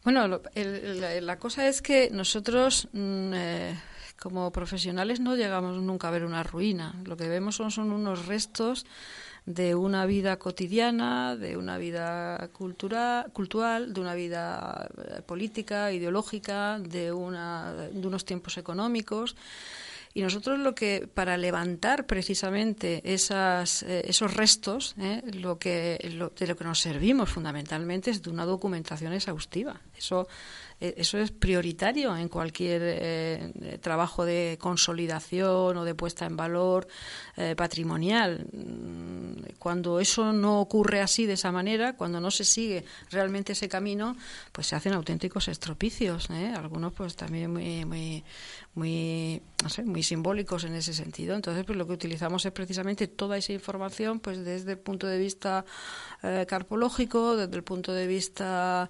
Bueno, 0.03 0.39
la, 0.55 1.39
cosa 1.39 1.67
es 1.67 1.81
que 1.81 2.09
nosotros... 2.11 2.87
Mm, 2.93 3.33
eh, 3.33 3.79
como 4.19 4.51
profesionales 4.51 5.19
no 5.19 5.35
llegamos 5.35 5.77
nunca 5.77 6.07
a 6.07 6.11
ver 6.11 6.25
una 6.25 6.41
ruina. 6.41 6.95
Lo 7.05 7.17
que 7.17 7.29
vemos 7.29 7.55
son, 7.55 7.69
son 7.69 7.91
unos 7.91 8.25
restos 8.25 8.83
de 9.47 9.75
una 9.75 10.05
vida 10.05 10.37
cotidiana, 10.37 11.37
de 11.37 11.55
una 11.55 11.77
vida 11.77 12.49
cultural, 12.51 13.31
cultural 13.31 13.93
de 13.93 14.01
una 14.01 14.13
vida 14.13 14.89
eh, 14.97 15.21
política, 15.21 15.93
ideológica, 15.93 16.79
de, 16.79 17.13
una, 17.13 17.73
de 17.73 18.05
unos 18.05 18.25
tiempos 18.25 18.57
económicos. 18.57 19.37
Y 20.13 20.21
nosotros 20.21 20.59
lo 20.59 20.75
que, 20.75 21.07
para 21.13 21.37
levantar 21.37 22.05
precisamente 22.07 23.01
esas, 23.05 23.83
eh, 23.83 24.03
esos 24.05 24.33
restos, 24.33 24.95
eh, 24.99 25.21
lo 25.39 25.57
que, 25.57 25.97
de 26.37 26.47
lo 26.47 26.55
que 26.57 26.63
nos 26.65 26.79
servimos 26.81 27.29
fundamentalmente 27.29 28.11
es 28.11 28.21
de 28.21 28.29
una 28.29 28.43
documentación 28.43 29.13
exhaustiva. 29.13 29.79
Eso 29.97 30.27
eh, 30.79 30.93
eso 30.97 31.17
es 31.17 31.31
prioritario 31.31 32.15
en 32.15 32.29
cualquier 32.29 32.81
eh, 32.83 33.79
trabajo 33.81 34.25
de 34.25 34.57
consolidación 34.61 35.75
o 35.75 35.83
de 35.83 35.95
puesta 35.95 36.25
en 36.25 36.37
valor 36.37 36.87
eh, 37.35 37.55
patrimonial. 37.55 38.45
Mm, 38.53 39.57
cuando 39.57 39.99
eso 39.99 40.33
no 40.33 40.61
ocurre 40.61 41.01
así, 41.01 41.25
de 41.25 41.33
esa 41.33 41.51
manera, 41.51 41.93
cuando 41.95 42.19
no 42.19 42.29
se 42.29 42.43
sigue 42.43 42.85
realmente 43.09 43.53
ese 43.53 43.67
camino, 43.67 44.15
pues 44.51 44.67
se 44.67 44.75
hacen 44.75 44.93
auténticos 44.93 45.47
estropicios. 45.47 46.29
Algunos, 46.29 46.93
pues 46.93 47.15
también 47.15 47.51
muy, 47.51 47.85
muy, 47.85 48.23
muy, 48.75 49.41
muy 49.85 50.03
simbólicos 50.03 50.63
en 50.63 50.75
ese 50.75 50.93
sentido. 50.93 51.35
Entonces, 51.35 51.65
pues 51.65 51.77
lo 51.77 51.87
que 51.87 51.93
utilizamos 51.93 52.45
es 52.45 52.51
precisamente 52.51 53.07
toda 53.07 53.37
esa 53.37 53.53
información, 53.53 54.19
pues 54.19 54.45
desde 54.45 54.73
el 54.73 54.77
punto 54.77 55.07
de 55.07 55.17
vista 55.17 55.65
eh, 56.21 56.45
carpológico, 56.47 57.35
desde 57.35 57.55
el 57.55 57.63
punto 57.63 57.91
de 57.93 58.05
vista 58.05 58.87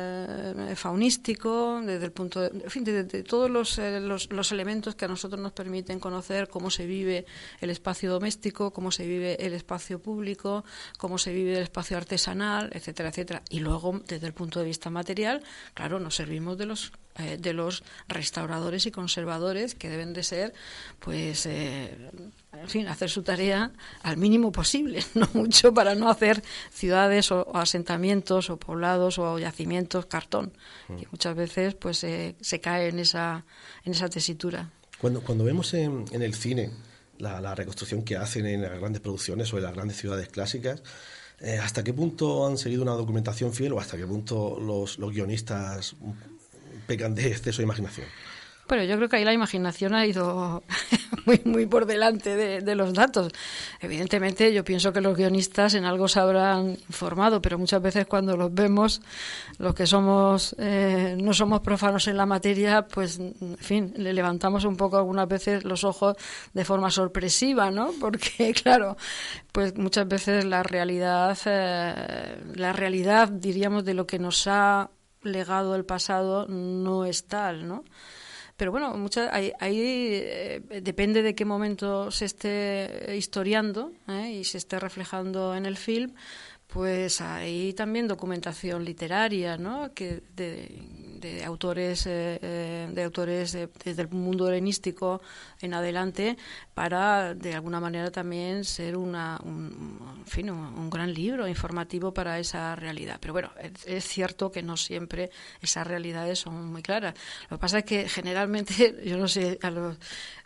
eh, 0.00 0.74
faunístico, 0.76 1.80
desde 1.84 2.04
el 2.04 2.12
punto, 2.12 2.40
de, 2.40 2.48
en 2.48 2.70
fin, 2.70 2.84
de, 2.84 3.04
todos 3.22 3.50
los, 3.50 3.78
eh, 3.78 4.00
los, 4.00 4.32
los, 4.32 4.52
elementos 4.52 4.94
que 4.94 5.04
a 5.04 5.08
nosotros 5.08 5.40
nos 5.40 5.52
permiten 5.52 6.00
conocer 6.00 6.48
cómo 6.48 6.70
se 6.70 6.86
vive 6.86 7.26
el 7.60 7.70
espacio 7.70 8.10
doméstico, 8.10 8.72
cómo 8.72 8.90
se 8.90 9.06
vive 9.06 9.36
el 9.44 9.52
espacio 9.52 10.00
público, 10.00 10.64
cómo 10.98 11.18
se 11.18 11.32
vive 11.32 11.56
el 11.56 11.62
espacio 11.62 11.96
artesanal, 11.96 12.70
etcétera, 12.72 13.10
etcétera. 13.10 13.42
Y 13.50 13.60
luego, 13.60 14.00
desde 14.06 14.26
el 14.26 14.34
punto 14.34 14.60
de 14.60 14.66
vista 14.66 14.90
material, 14.90 15.42
claro, 15.74 16.00
nos 16.00 16.16
servimos 16.16 16.58
de 16.58 16.66
los 16.66 16.92
eh, 17.20 17.36
de 17.38 17.52
los 17.52 17.82
restauradores 18.08 18.86
y 18.86 18.90
conservadores 18.90 19.74
que 19.74 19.88
deben 19.88 20.12
de 20.12 20.22
ser, 20.22 20.54
pues, 20.98 21.46
eh, 21.46 21.96
en 22.52 22.68
fin, 22.68 22.88
hacer 22.88 23.10
su 23.10 23.22
tarea 23.22 23.72
al 24.02 24.16
mínimo 24.16 24.52
posible, 24.52 25.04
no 25.14 25.28
mucho 25.34 25.72
para 25.72 25.94
no 25.94 26.10
hacer 26.10 26.42
ciudades 26.70 27.30
o, 27.30 27.54
asentamientos 27.56 28.50
o 28.50 28.56
poblados 28.56 29.18
o 29.18 29.38
yacimientos 29.38 30.06
cartón, 30.06 30.52
mm. 30.88 30.96
que 30.96 31.06
muchas 31.10 31.36
veces 31.36 31.74
pues 31.74 31.98
se 31.98 32.60
cae 32.60 32.88
en 32.88 32.98
esa, 32.98 33.44
en 33.84 33.92
esa 33.92 34.08
tesitura. 34.08 34.70
Cuando, 35.00 35.22
cuando 35.22 35.44
vemos 35.44 35.72
en, 35.72 36.04
el 36.12 36.34
cine 36.34 36.70
la, 37.18 37.54
reconstrucción 37.54 38.02
que 38.02 38.16
hacen 38.16 38.46
en 38.46 38.60
las 38.60 38.78
grandes 38.78 39.00
producciones 39.00 39.52
o 39.52 39.56
en 39.56 39.62
las 39.64 39.72
grandes 39.72 39.96
ciudades 39.96 40.28
clásicas, 40.28 40.82
eh, 41.40 41.58
¿hasta 41.58 41.82
qué 41.82 41.94
punto 41.94 42.46
han 42.46 42.58
seguido 42.58 42.82
una 42.82 42.92
documentación 42.92 43.54
fiel 43.54 43.72
o 43.72 43.80
hasta 43.80 43.96
qué 43.96 44.06
punto 44.06 44.60
los, 44.60 44.98
los 44.98 45.10
guionistas 45.10 45.96
pecan 46.90 47.14
de 47.14 47.28
exceso 47.28 47.58
de 47.58 47.66
imaginación. 47.70 48.08
Bueno, 48.70 48.84
yo 48.84 48.96
creo 48.96 49.08
que 49.08 49.16
ahí 49.16 49.24
la 49.24 49.32
imaginación 49.32 49.94
ha 49.94 50.06
ido 50.06 50.62
muy, 51.26 51.40
muy 51.44 51.66
por 51.66 51.86
delante 51.86 52.36
de, 52.36 52.74
los 52.74 52.94
datos. 52.94 53.32
Evidentemente, 53.80 54.52
yo 54.52 54.64
pienso 54.64 54.92
que 54.92 55.00
los 55.00 55.16
guionistas 55.16 55.74
en 55.74 55.84
algo 55.84 56.06
se 56.06 56.20
habrán 56.20 56.78
informado, 56.88 57.40
pero 57.42 57.58
muchas 57.58 57.80
veces 57.80 58.06
cuando 58.06 58.36
los 58.36 58.52
vemos, 58.52 59.02
los 59.58 59.74
que 59.74 59.86
somos 59.86 60.54
eh, 60.58 61.16
no 61.20 61.32
somos 61.32 61.60
profanos 61.60 62.06
en 62.06 62.16
la 62.16 62.26
materia, 62.26 62.86
pues, 62.86 63.18
en 63.18 63.56
fin, 63.58 63.92
le 63.96 64.12
levantamos 64.12 64.64
un 64.64 64.76
poco 64.76 64.98
algunas 64.98 65.28
veces 65.28 65.64
los 65.64 65.82
ojos 65.82 66.16
de 66.54 66.64
forma 66.64 66.90
sorpresiva, 66.90 67.72
¿no? 67.72 67.90
Porque, 68.00 68.52
claro, 68.52 68.96
pues 69.52 69.76
muchas 69.76 70.06
veces 70.06 70.44
la 70.44 70.62
realidad, 70.62 71.36
eh, 71.44 72.36
la 72.54 72.72
realidad, 72.72 73.28
diríamos, 73.28 73.84
de 73.84 73.94
lo 73.94 74.06
que 74.06 74.20
nos 74.20 74.46
ha 74.46 74.90
legado 75.22 75.72
del 75.72 75.84
pasado 75.84 76.46
no 76.48 77.04
es 77.04 77.24
tal, 77.24 77.66
¿no? 77.66 77.84
Pero 78.56 78.72
bueno, 78.72 78.94
ahí, 79.32 79.52
eh, 79.58 80.60
depende 80.82 81.22
de 81.22 81.34
qué 81.34 81.46
momento 81.46 82.10
se 82.10 82.26
esté 82.26 83.16
historiando 83.16 83.92
¿eh? 84.06 84.32
y 84.32 84.44
se 84.44 84.58
esté 84.58 84.78
reflejando 84.78 85.54
en 85.54 85.64
el 85.64 85.78
film, 85.78 86.14
pues 86.72 87.20
hay 87.20 87.72
también 87.72 88.06
documentación 88.06 88.84
literaria, 88.84 89.56
¿no? 89.56 89.92
Que 89.92 90.22
de, 90.36 91.44
autores, 91.44 92.06
eh, 92.06 92.38
eh, 92.40 92.88
de 92.90 93.02
autores 93.02 93.52
desde 93.52 94.02
el 94.02 94.08
mundo 94.08 94.48
helenístico 94.48 95.20
en 95.60 95.74
adelante, 95.74 96.36
para 96.72 97.34
de 97.34 97.54
alguna 97.54 97.80
manera 97.80 98.10
también 98.10 98.64
ser 98.64 98.96
una, 98.96 99.38
un, 99.44 100.22
fin, 100.26 100.50
un, 100.50 100.88
gran 100.88 101.12
libro 101.12 101.46
informativo 101.46 102.14
para 102.14 102.38
esa 102.38 102.76
realidad. 102.76 103.18
Pero 103.20 103.34
bueno, 103.34 103.50
es, 103.84 104.04
cierto 104.04 104.50
que 104.50 104.62
no 104.62 104.76
siempre 104.76 105.30
esas 105.60 105.86
realidades 105.86 106.38
son 106.38 106.72
muy 106.72 106.82
claras. 106.82 107.14
Lo 107.50 107.58
que 107.58 107.60
pasa 107.60 107.78
es 107.80 107.84
que 107.84 108.08
generalmente, 108.08 109.02
yo 109.04 109.18
no 109.18 109.28
sé, 109.28 109.58
a 109.62 109.70
los, 109.70 109.98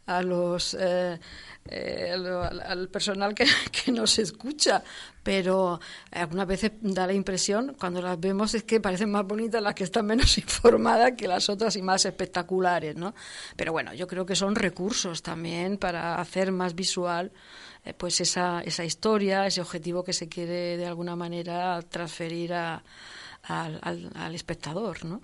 a 0.06 0.22
los 0.22 0.76
eh, 0.78 1.18
eh, 1.66 2.12
al, 2.12 2.88
personal 2.88 3.34
que, 3.34 3.46
que, 3.72 3.90
nos 3.90 4.18
escucha, 4.18 4.82
pero 5.22 5.80
algunas 6.10 6.46
veces 6.46 6.72
da 6.82 7.06
la 7.06 7.14
impresión, 7.14 7.74
cuando 7.78 8.02
las 8.02 8.20
vemos, 8.20 8.54
es 8.54 8.64
que 8.64 8.80
parecen 8.80 9.10
más 9.10 9.26
bonitas 9.26 9.62
las 9.62 9.74
que 9.74 9.84
están 9.84 10.04
menos 10.06 10.36
informadas 10.38 11.12
que 11.16 11.26
las 11.26 11.48
otras 11.48 11.76
y 11.76 11.82
más 11.82 12.04
espectaculares, 12.04 12.96
¿no? 12.96 13.14
Pero 13.56 13.72
bueno, 13.72 13.94
yo 13.94 14.06
creo 14.06 14.26
que 14.26 14.36
son 14.36 14.54
recursos 14.54 15.22
también 15.22 15.78
para 15.78 16.20
hacer 16.20 16.52
más 16.52 16.74
visual 16.74 17.32
eh, 17.84 17.94
pues 17.94 18.20
esa, 18.20 18.60
esa 18.60 18.84
historia, 18.84 19.46
ese 19.46 19.62
objetivo 19.62 20.04
que 20.04 20.12
se 20.12 20.28
quiere 20.28 20.76
de 20.76 20.86
alguna 20.86 21.16
manera 21.16 21.80
transferir 21.82 22.52
a, 22.52 22.82
al, 23.42 24.10
al 24.14 24.34
espectador, 24.34 25.04
¿no? 25.04 25.22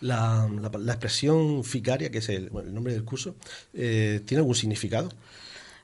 La, 0.00 0.48
la, 0.78 0.92
expresión 0.92 1.64
ficaria, 1.64 2.10
que 2.10 2.18
es 2.18 2.28
el, 2.28 2.50
nombre 2.52 2.92
del 2.92 3.04
curso, 3.04 3.36
eh, 3.72 4.20
¿tiene 4.24 4.40
algún 4.40 4.54
significado? 4.54 5.08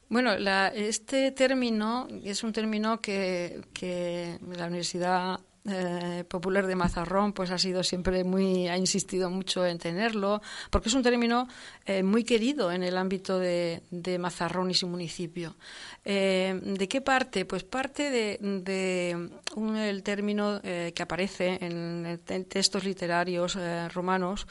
Bueno, 0.09 0.33
este 0.75 1.31
término 1.33 2.07
es 2.23 2.43
un 2.43 2.53
término 2.53 3.01
que, 3.01 3.63
que 3.73 4.39
la 4.55 4.67
Universidad 4.67 5.41
eh, 5.65 6.25
popular 6.27 6.67
de 6.67 6.75
Mazarrón 6.75 7.33
pues 7.33 7.53
ha 7.53 7.59
sido 7.59 7.85
siempre 7.85 8.25
muy 8.25 8.67
ha 8.67 8.77
insistido 8.77 9.31
mucho 9.31 9.65
en 9.65 9.79
tenerlo 9.79 10.43
porque 10.71 10.89
es 10.89 10.95
un 10.97 11.05
término 11.05 11.47
eh, 11.87 12.03
muy 12.03 12.25
querido 12.25 12.73
en 12.73 12.83
el 12.83 12.97
ámbito 12.97 13.39
de, 13.39 13.81
Mazarrón 14.19 14.73
y 14.73 14.75
su 14.75 14.89
municipio. 14.89 15.55
Eh, 16.05 16.61
de 16.61 16.89
qué 16.89 17.01
parte 17.01 17.45
pues 17.45 17.63
parte 17.63 18.11
de, 18.11 19.31
el 19.77 20.03
término 20.03 20.61
que 20.63 21.03
aparece 21.03 21.59
en, 21.61 22.21
textos 22.49 22.83
literarios 22.83 23.57
romanos 23.95 24.49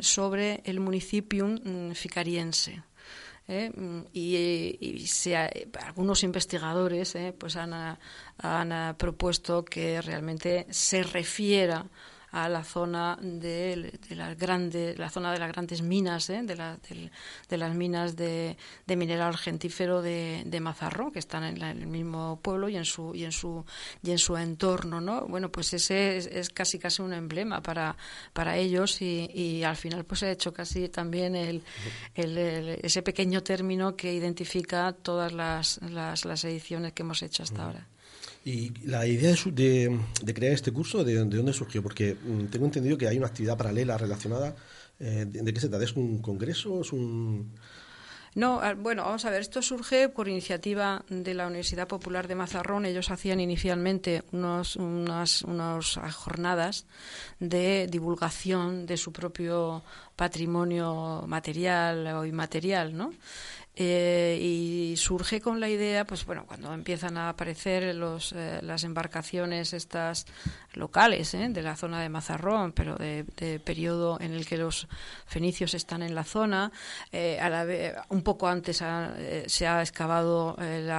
sobre 0.00 0.60
el 0.64 0.80
municipium 0.80 1.58
mm, 1.64 1.92
ficariense 1.92 2.82
¿eh? 3.48 3.72
y, 4.12 5.06
algunos 5.84 6.22
investigadores 6.22 7.14
¿eh? 7.14 7.34
pues 7.36 7.56
han, 7.56 7.98
han 8.38 8.96
propuesto 8.96 9.64
que 9.64 10.00
realmente 10.00 10.66
se 10.70 11.02
refiera 11.02 11.86
a 12.30 12.48
la 12.48 12.62
zona 12.62 13.18
de, 13.22 13.98
las 14.10 14.36
grandes 14.36 14.98
la 14.98 15.08
zona 15.08 15.32
de 15.32 15.38
las 15.38 15.50
grandes 15.50 15.82
minas 15.82 16.28
¿eh? 16.30 16.42
de, 16.42 17.10
de, 17.48 17.56
las 17.56 17.74
minas 17.74 18.16
de, 18.16 18.56
mineral 18.86 19.28
argentífero 19.28 20.02
de, 20.02 20.42
de 20.44 20.60
Mazarro 20.60 21.10
que 21.10 21.18
están 21.18 21.44
en, 21.44 21.62
el 21.62 21.86
mismo 21.86 22.38
pueblo 22.42 22.68
y 22.68 22.76
en 22.76 22.84
su 22.84 23.14
y 23.14 23.24
en 23.24 23.32
su 23.32 23.64
y 24.02 24.10
en 24.10 24.18
su 24.18 24.36
entorno 24.36 25.00
no 25.00 25.26
bueno 25.26 25.50
pues 25.50 25.72
ese 25.72 26.16
es, 26.16 26.50
casi 26.50 26.78
casi 26.78 27.02
un 27.02 27.12
emblema 27.12 27.62
para 27.62 27.96
para 28.32 28.56
ellos 28.56 29.00
y, 29.00 29.30
y, 29.32 29.62
al 29.62 29.76
final 29.76 30.04
pues 30.04 30.22
ha 30.22 30.30
hecho 30.30 30.52
casi 30.52 30.88
también 30.88 31.34
el, 31.34 31.62
ese 32.14 33.02
pequeño 33.02 33.42
término 33.42 33.96
que 33.96 34.12
identifica 34.12 34.92
todas 34.92 35.32
las, 35.32 35.80
las, 35.82 36.24
las 36.24 36.44
ediciones 36.44 36.92
que 36.92 37.02
hemos 37.02 37.22
hecho 37.22 37.42
hasta 37.42 37.64
ahora 37.64 37.86
¿Y 38.44 38.72
la 38.86 39.06
idea 39.06 39.34
de, 39.46 39.98
de, 40.22 40.34
crear 40.34 40.52
este 40.52 40.72
curso, 40.72 41.04
de, 41.04 41.16
dónde 41.16 41.52
surgió? 41.52 41.82
Porque 41.82 42.14
mm, 42.14 42.46
tengo 42.46 42.66
entendido 42.66 42.96
que 42.96 43.08
hay 43.08 43.18
una 43.18 43.26
actividad 43.26 43.56
paralela 43.56 43.98
relacionada. 43.98 44.54
Eh, 45.00 45.26
de, 45.26 45.52
qué 45.52 45.60
se 45.60 45.68
trata? 45.68 45.84
¿Es 45.84 45.94
un 45.94 46.18
congreso? 46.22 46.80
¿Es 46.80 46.92
un...? 46.92 47.52
No, 48.34 48.60
ah, 48.62 48.74
bueno, 48.74 49.04
vamos 49.04 49.24
a 49.24 49.30
ver, 49.30 49.40
esto 49.40 49.62
surge 49.62 50.08
por 50.08 50.28
iniciativa 50.28 51.04
de 51.08 51.34
la 51.34 51.46
Universidad 51.46 51.88
Popular 51.88 52.28
de 52.28 52.36
Mazarrón. 52.36 52.86
Ellos 52.86 53.10
hacían 53.10 53.40
inicialmente 53.40 54.22
unos, 54.32 54.76
unas, 54.76 55.42
unas 55.42 55.98
jornadas 56.14 56.86
de 57.40 57.86
divulgación 57.90 58.86
de 58.86 58.96
su 58.96 59.12
propio 59.12 59.82
patrimonio 60.14 61.24
material 61.26 62.06
o 62.08 62.24
inmaterial, 62.24 62.96
¿no? 62.96 63.12
Eh, 63.80 64.36
y 64.42 64.96
surge 64.96 65.40
con 65.40 65.60
la 65.60 65.68
idea, 65.68 66.04
pues 66.04 66.26
bueno, 66.26 66.44
cuando 66.48 66.74
empiezan 66.74 67.16
a 67.16 67.28
aparecer 67.28 67.94
los, 67.94 68.32
eh, 68.32 68.58
las 68.60 68.82
embarcaciones 68.82 69.72
estas 69.72 70.26
locales 70.72 71.32
¿eh? 71.34 71.48
de 71.48 71.62
la 71.62 71.76
zona 71.76 72.02
de 72.02 72.08
Mazarrón, 72.08 72.72
pero 72.72 72.96
de, 72.96 73.24
periodo 73.64 74.20
en 74.20 74.32
el 74.32 74.46
que 74.46 74.56
los 74.56 74.88
fenicios 75.26 75.74
están 75.74 76.02
en 76.02 76.16
la 76.16 76.24
zona, 76.24 76.72
a 77.12 77.48
la 77.48 78.04
un 78.08 78.22
poco 78.22 78.48
antes 78.48 78.82
se 79.46 79.66
ha 79.66 79.80
excavado 79.80 80.56
el 80.58 80.90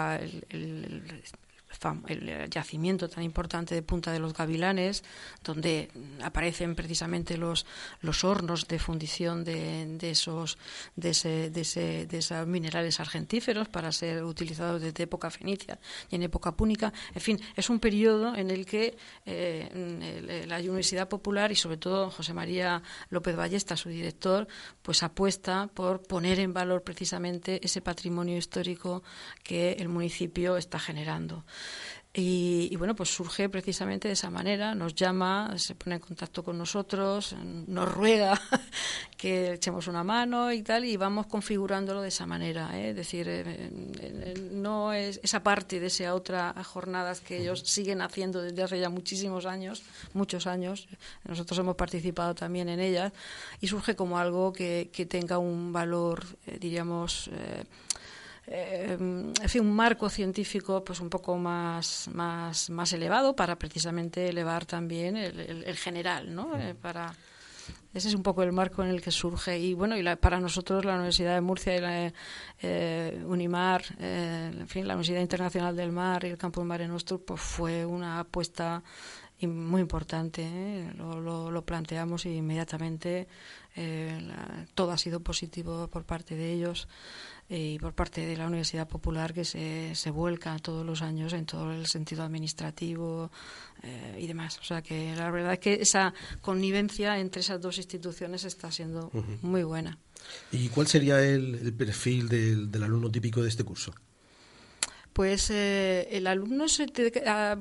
yacimiento 2.49 3.09
tan 3.09 3.23
importante 3.23 3.75
de 3.75 3.81
Punta 3.81 4.11
de 4.11 4.19
los 4.19 4.33
Gavilanes, 4.33 5.03
donde 5.43 5.89
aparecen 6.23 6.75
precisamente 6.75 7.37
los, 7.37 7.65
los 8.01 8.23
hornos 8.23 8.67
de 8.67 8.79
fundición 8.79 9.43
de, 9.43 9.97
de 9.97 10.11
esos, 10.11 10.57
de, 10.95 11.09
ese, 11.11 11.49
de, 11.49 11.61
ese, 11.61 12.05
de 12.05 12.17
esos 12.17 12.45
minerales 12.47 12.99
argentíferos 12.99 13.69
para 13.69 13.91
ser 13.91 14.23
utilizados 14.23 14.81
desde 14.81 15.03
época 15.03 15.29
fenicia 15.29 15.79
y 16.09 16.15
en 16.15 16.23
época 16.23 16.51
púnica. 16.51 16.93
En 17.13 17.21
fin, 17.21 17.39
es 17.55 17.69
un 17.69 17.79
periodo 17.79 18.35
en 18.35 18.51
el 18.51 18.65
que 18.65 18.97
eh, 19.25 20.45
la 20.47 20.57
Universidad 20.59 21.07
Popular 21.07 21.51
y 21.51 21.55
sobre 21.55 21.77
todo 21.77 22.09
José 22.11 22.33
María 22.33 22.81
López 23.09 23.35
Ballesta, 23.35 23.77
su 23.77 23.89
director, 23.89 24.47
pues 24.81 25.03
apuesta 25.03 25.69
por 25.73 26.03
poner 26.03 26.39
en 26.39 26.53
valor 26.53 26.83
precisamente 26.83 27.59
ese 27.63 27.81
patrimonio 27.81 28.37
histórico 28.37 29.03
que 29.43 29.73
el 29.73 29.89
municipio 29.89 30.57
está 30.57 30.79
generando. 30.79 31.45
Y, 32.11 32.75
bueno, 32.75 32.95
pues 32.95 33.09
surge 33.13 33.49
precisamente 33.49 34.07
de 34.07 34.15
esa 34.15 34.31
manera, 34.31 34.73
nos 34.73 34.95
llama, 34.95 35.53
se 35.57 35.75
pone 35.75 35.97
en 35.97 36.01
contacto 36.01 36.43
con 36.43 36.57
nosotros, 36.57 37.35
nos 37.67 37.93
ruega 37.93 38.41
que 39.17 39.53
echemos 39.53 39.87
una 39.87 40.03
mano 40.03 40.51
y 40.51 40.63
tal, 40.63 40.85
y 40.85 40.97
vamos 40.97 41.27
configurándolo 41.27 42.01
de 42.01 42.07
esa 42.07 42.25
manera. 42.25 42.77
¿eh? 42.79 42.89
Es 42.89 42.95
decir, 42.95 43.29
eh, 43.29 43.43
eh, 43.45 44.49
no 44.51 44.91
es 44.91 45.19
esa 45.21 45.43
parte 45.43 45.79
de 45.79 45.85
esa 45.85 46.15
otra 46.15 46.55
jornadas 46.63 47.21
que 47.21 47.37
ellos 47.37 47.59
siguen 47.59 48.01
haciendo 48.01 48.41
desde 48.41 48.63
hace 48.63 48.79
ya 48.79 48.89
muchísimos 48.89 49.45
años, 49.45 49.83
muchos 50.13 50.47
años, 50.47 50.87
nosotros 51.25 51.59
hemos 51.59 51.75
participado 51.75 52.33
también 52.33 52.69
en 52.69 52.79
ellas, 52.79 53.13
y 53.61 53.67
surge 53.67 53.95
como 53.95 54.17
algo 54.17 54.51
que, 54.51 54.89
que 54.91 55.05
tenga 55.05 55.37
un 55.37 55.71
valor, 55.71 56.25
diríamos, 56.59 57.29
eh, 58.51 58.97
en 58.99 59.47
fin, 59.47 59.61
un 59.61 59.75
marco 59.75 60.09
científico 60.09 60.83
pues 60.83 60.99
un 61.01 61.09
poco 61.09 61.37
más, 61.37 62.09
más, 62.11 62.71
más 62.71 62.91
elevado 62.93 63.35
para 63.35 63.59
precisamente 63.59 64.27
elevar 64.27 64.65
también 64.65 65.15
el, 65.17 65.77
general, 65.77 66.33
¿no? 66.33 66.57
Eh, 66.57 66.73
para 66.73 67.13
ese 67.93 68.07
es 68.07 68.15
un 68.15 68.23
poco 68.23 68.41
el 68.41 68.51
marco 68.51 68.81
en 68.83 68.89
el 68.89 69.01
que 69.03 69.11
surge. 69.11 69.59
Y 69.59 69.75
bueno 69.75 69.95
y 69.95 70.15
para 70.15 70.39
nosotros 70.39 70.83
la 70.83 70.95
Universidad 70.95 71.35
de 71.35 71.41
Murcia 71.41 71.75
y 71.75 71.79
la 71.79 72.13
eh, 72.59 73.23
Unimar 73.27 73.83
en 73.99 74.67
fin 74.67 74.87
la 74.87 74.95
Universidad 74.95 75.21
Internacional 75.21 75.75
del 75.75 75.91
Mar 75.91 76.23
y 76.23 76.29
el 76.29 76.37
Campo 76.37 76.61
de 76.61 76.65
Mare 76.65 76.87
Nostrum 76.87 77.21
pues 77.23 77.39
fue 77.39 77.85
una 77.85 78.21
apuesta 78.21 78.81
muy 79.41 79.81
importante 79.81 80.91
lo, 80.97 81.51
lo, 81.51 81.61
planteamos 81.63 82.25
y 82.25 82.35
inmediatamente 82.35 83.27
todo 84.75 84.91
ha 84.91 84.97
sido 84.97 85.21
positivo 85.21 85.87
por 85.87 86.03
parte 86.03 86.35
de 86.35 86.51
ellos 86.51 86.87
y 87.49 87.79
por 87.79 87.93
parte 87.93 88.25
de 88.25 88.37
la 88.37 88.45
Universidad 88.45 88.87
Popular 88.87 89.33
que 89.33 89.43
se, 89.43 89.95
se 89.95 90.11
vuelca 90.11 90.57
todos 90.59 90.85
los 90.85 91.01
años 91.01 91.33
en 91.33 91.45
todo 91.45 91.71
el 91.71 91.87
sentido 91.87 92.23
administrativo 92.23 93.31
eh, 93.81 94.17
y 94.19 94.27
demás. 94.27 94.59
O 94.59 94.63
sea 94.63 94.81
que 94.83 95.15
la 95.15 95.31
verdad 95.31 95.53
es 95.53 95.59
que 95.59 95.73
esa 95.73 96.13
connivencia 96.41 97.17
entre 97.19 97.41
esas 97.41 97.59
dos 97.59 97.77
instituciones 97.77 98.43
está 98.43 98.71
siendo 98.71 99.11
muy 99.41 99.63
buena. 99.63 99.97
¿Y 100.51 100.69
cuál 100.69 100.87
sería 100.87 101.23
el, 101.23 101.73
perfil 101.73 102.29
del 102.29 102.83
alumno 102.83 103.09
típico 103.09 103.41
de 103.41 103.49
este 103.49 103.63
curso? 103.63 103.93
Pues 105.19 105.49
eh, 105.49 106.07
el 106.11 106.27
alumno 106.27 106.69
se 106.69 106.85
ah, 107.25 107.57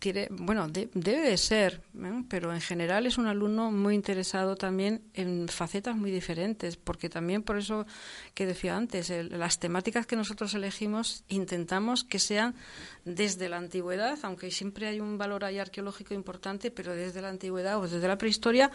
tiene, 0.00 0.26
bueno, 0.28 0.66
debe 0.66 1.20
de 1.20 1.36
ser, 1.36 1.80
¿eh? 2.02 2.24
pero 2.28 2.52
en 2.52 2.60
general 2.60 3.06
es 3.06 3.16
un 3.16 3.28
alumno 3.28 3.70
muy 3.70 3.94
interesado 3.94 4.56
también 4.56 5.02
en 5.14 5.46
facetas 5.46 5.94
muy 5.94 6.10
diferentes, 6.10 6.76
porque 6.76 7.08
también 7.08 7.44
por 7.44 7.58
eso 7.58 7.86
que 8.34 8.44
decía 8.44 8.76
antes, 8.76 9.08
las 9.30 9.60
temáticas 9.60 10.04
que 10.08 10.16
nosotros 10.16 10.52
elegimos 10.54 11.22
intentamos 11.28 12.02
que 12.02 12.18
sean 12.18 12.56
desde 13.04 13.48
la 13.48 13.58
antigüedad, 13.58 14.18
aunque 14.22 14.50
siempre 14.50 14.88
hay 14.88 14.98
un 14.98 15.16
valor 15.16 15.44
ahí 15.44 15.60
arqueológico 15.60 16.12
importante, 16.12 16.72
pero 16.72 16.92
desde 16.92 17.22
la 17.22 17.28
antigüedad 17.28 17.78
o 17.78 17.82
desde 17.82 18.08
la 18.08 18.18
prehistoria 18.18 18.72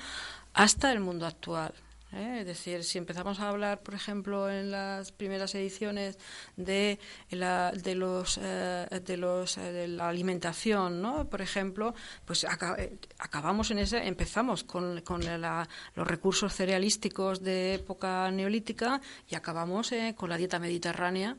hasta 0.54 0.90
el 0.94 1.02
mundo 1.02 1.26
actual. 1.26 1.74
¿Eh? 2.14 2.38
Es 2.40 2.46
decir, 2.46 2.84
si 2.84 2.98
empezamos 2.98 3.40
a 3.40 3.50
hablar, 3.50 3.82
por 3.82 3.94
ejemplo, 3.94 4.50
en 4.50 4.72
las 4.72 5.12
primeras 5.12 5.54
ediciones 5.56 6.18
de 6.56 7.00
la, 7.30 7.72
de 7.72 7.96
los 7.96 8.40
eh, 8.42 8.88
de 9.06 9.18
los 9.18 9.58
eh, 9.58 9.72
de 9.72 9.88
la 9.88 10.10
alimentación, 10.10 11.02
¿no? 11.02 11.30
Por 11.30 11.42
ejemplo, 11.42 11.94
pues 12.26 12.46
acabamos 12.46 13.72
en 13.72 13.80
ese, 13.80 14.08
empezamos 14.08 14.64
con, 14.64 15.02
con 15.02 15.22
los 15.22 16.08
recursos 16.08 16.54
cerealísticos 16.54 17.42
de 17.42 17.76
época 17.76 18.30
neolítica 18.32 19.02
y 19.30 19.36
acabamos 19.36 19.92
con 20.16 20.30
la 20.30 20.38
dieta 20.38 20.60
mediterránea, 20.60 21.38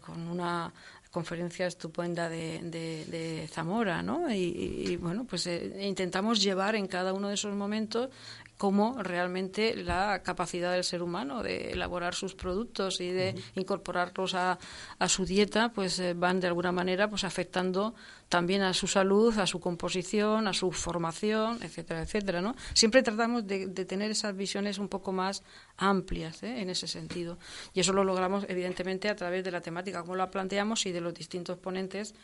con 0.00 0.28
una 0.28 0.72
conferencia 1.10 1.66
estupenda 1.66 2.28
de, 2.28 2.60
de, 2.62 3.48
Zamora, 3.50 4.02
¿no? 4.02 4.32
Y, 4.32 4.84
y 4.88 4.96
bueno, 4.96 5.24
pues 5.24 5.46
intentamos 5.46 6.42
llevar 6.42 6.76
en 6.76 6.86
cada 6.86 7.12
uno 7.12 7.28
de 7.28 7.34
esos 7.34 7.54
momentos 7.54 8.10
como 8.58 9.00
realmente 9.02 9.74
la 9.76 10.22
capacidad 10.22 10.72
del 10.72 10.82
ser 10.84 11.00
humano 11.02 11.42
de 11.44 11.70
elaborar 11.70 12.14
sus 12.14 12.34
productos 12.34 13.00
y 13.00 13.10
de 13.10 13.34
incorporarlos 13.54 14.34
a, 14.34 14.58
a, 14.98 15.08
su 15.08 15.24
dieta, 15.24 15.70
pues 15.72 15.98
eh, 16.00 16.12
van 16.12 16.40
de 16.40 16.48
alguna 16.48 16.72
manera 16.72 17.08
pues 17.08 17.22
afectando 17.22 17.94
también 18.28 18.62
a 18.62 18.74
su 18.74 18.86
salud, 18.86 19.38
a 19.38 19.46
su 19.46 19.60
composición, 19.60 20.48
a 20.48 20.52
su 20.52 20.70
formación, 20.72 21.58
etcétera, 21.62 22.02
etcétera, 22.02 22.40
¿no? 22.42 22.54
Siempre 22.74 23.02
tratamos 23.02 23.46
de, 23.46 23.68
tener 23.84 24.10
esas 24.10 24.36
visiones 24.36 24.78
un 24.78 24.88
poco 24.88 25.12
más 25.12 25.42
amplias 25.78 26.42
¿eh? 26.42 26.60
en 26.60 26.70
ese 26.70 26.86
sentido. 26.86 27.38
Y 27.72 27.80
eso 27.80 27.92
lo 27.92 28.04
logramos, 28.04 28.44
evidentemente, 28.48 29.08
a 29.08 29.16
través 29.16 29.44
de 29.44 29.50
la 29.50 29.60
temática, 29.60 30.02
como 30.02 30.16
la 30.16 30.30
planteamos, 30.30 30.84
y 30.86 30.92
de 30.92 31.00
los 31.00 31.14
distintos 31.14 31.58
ponentes 31.58 32.14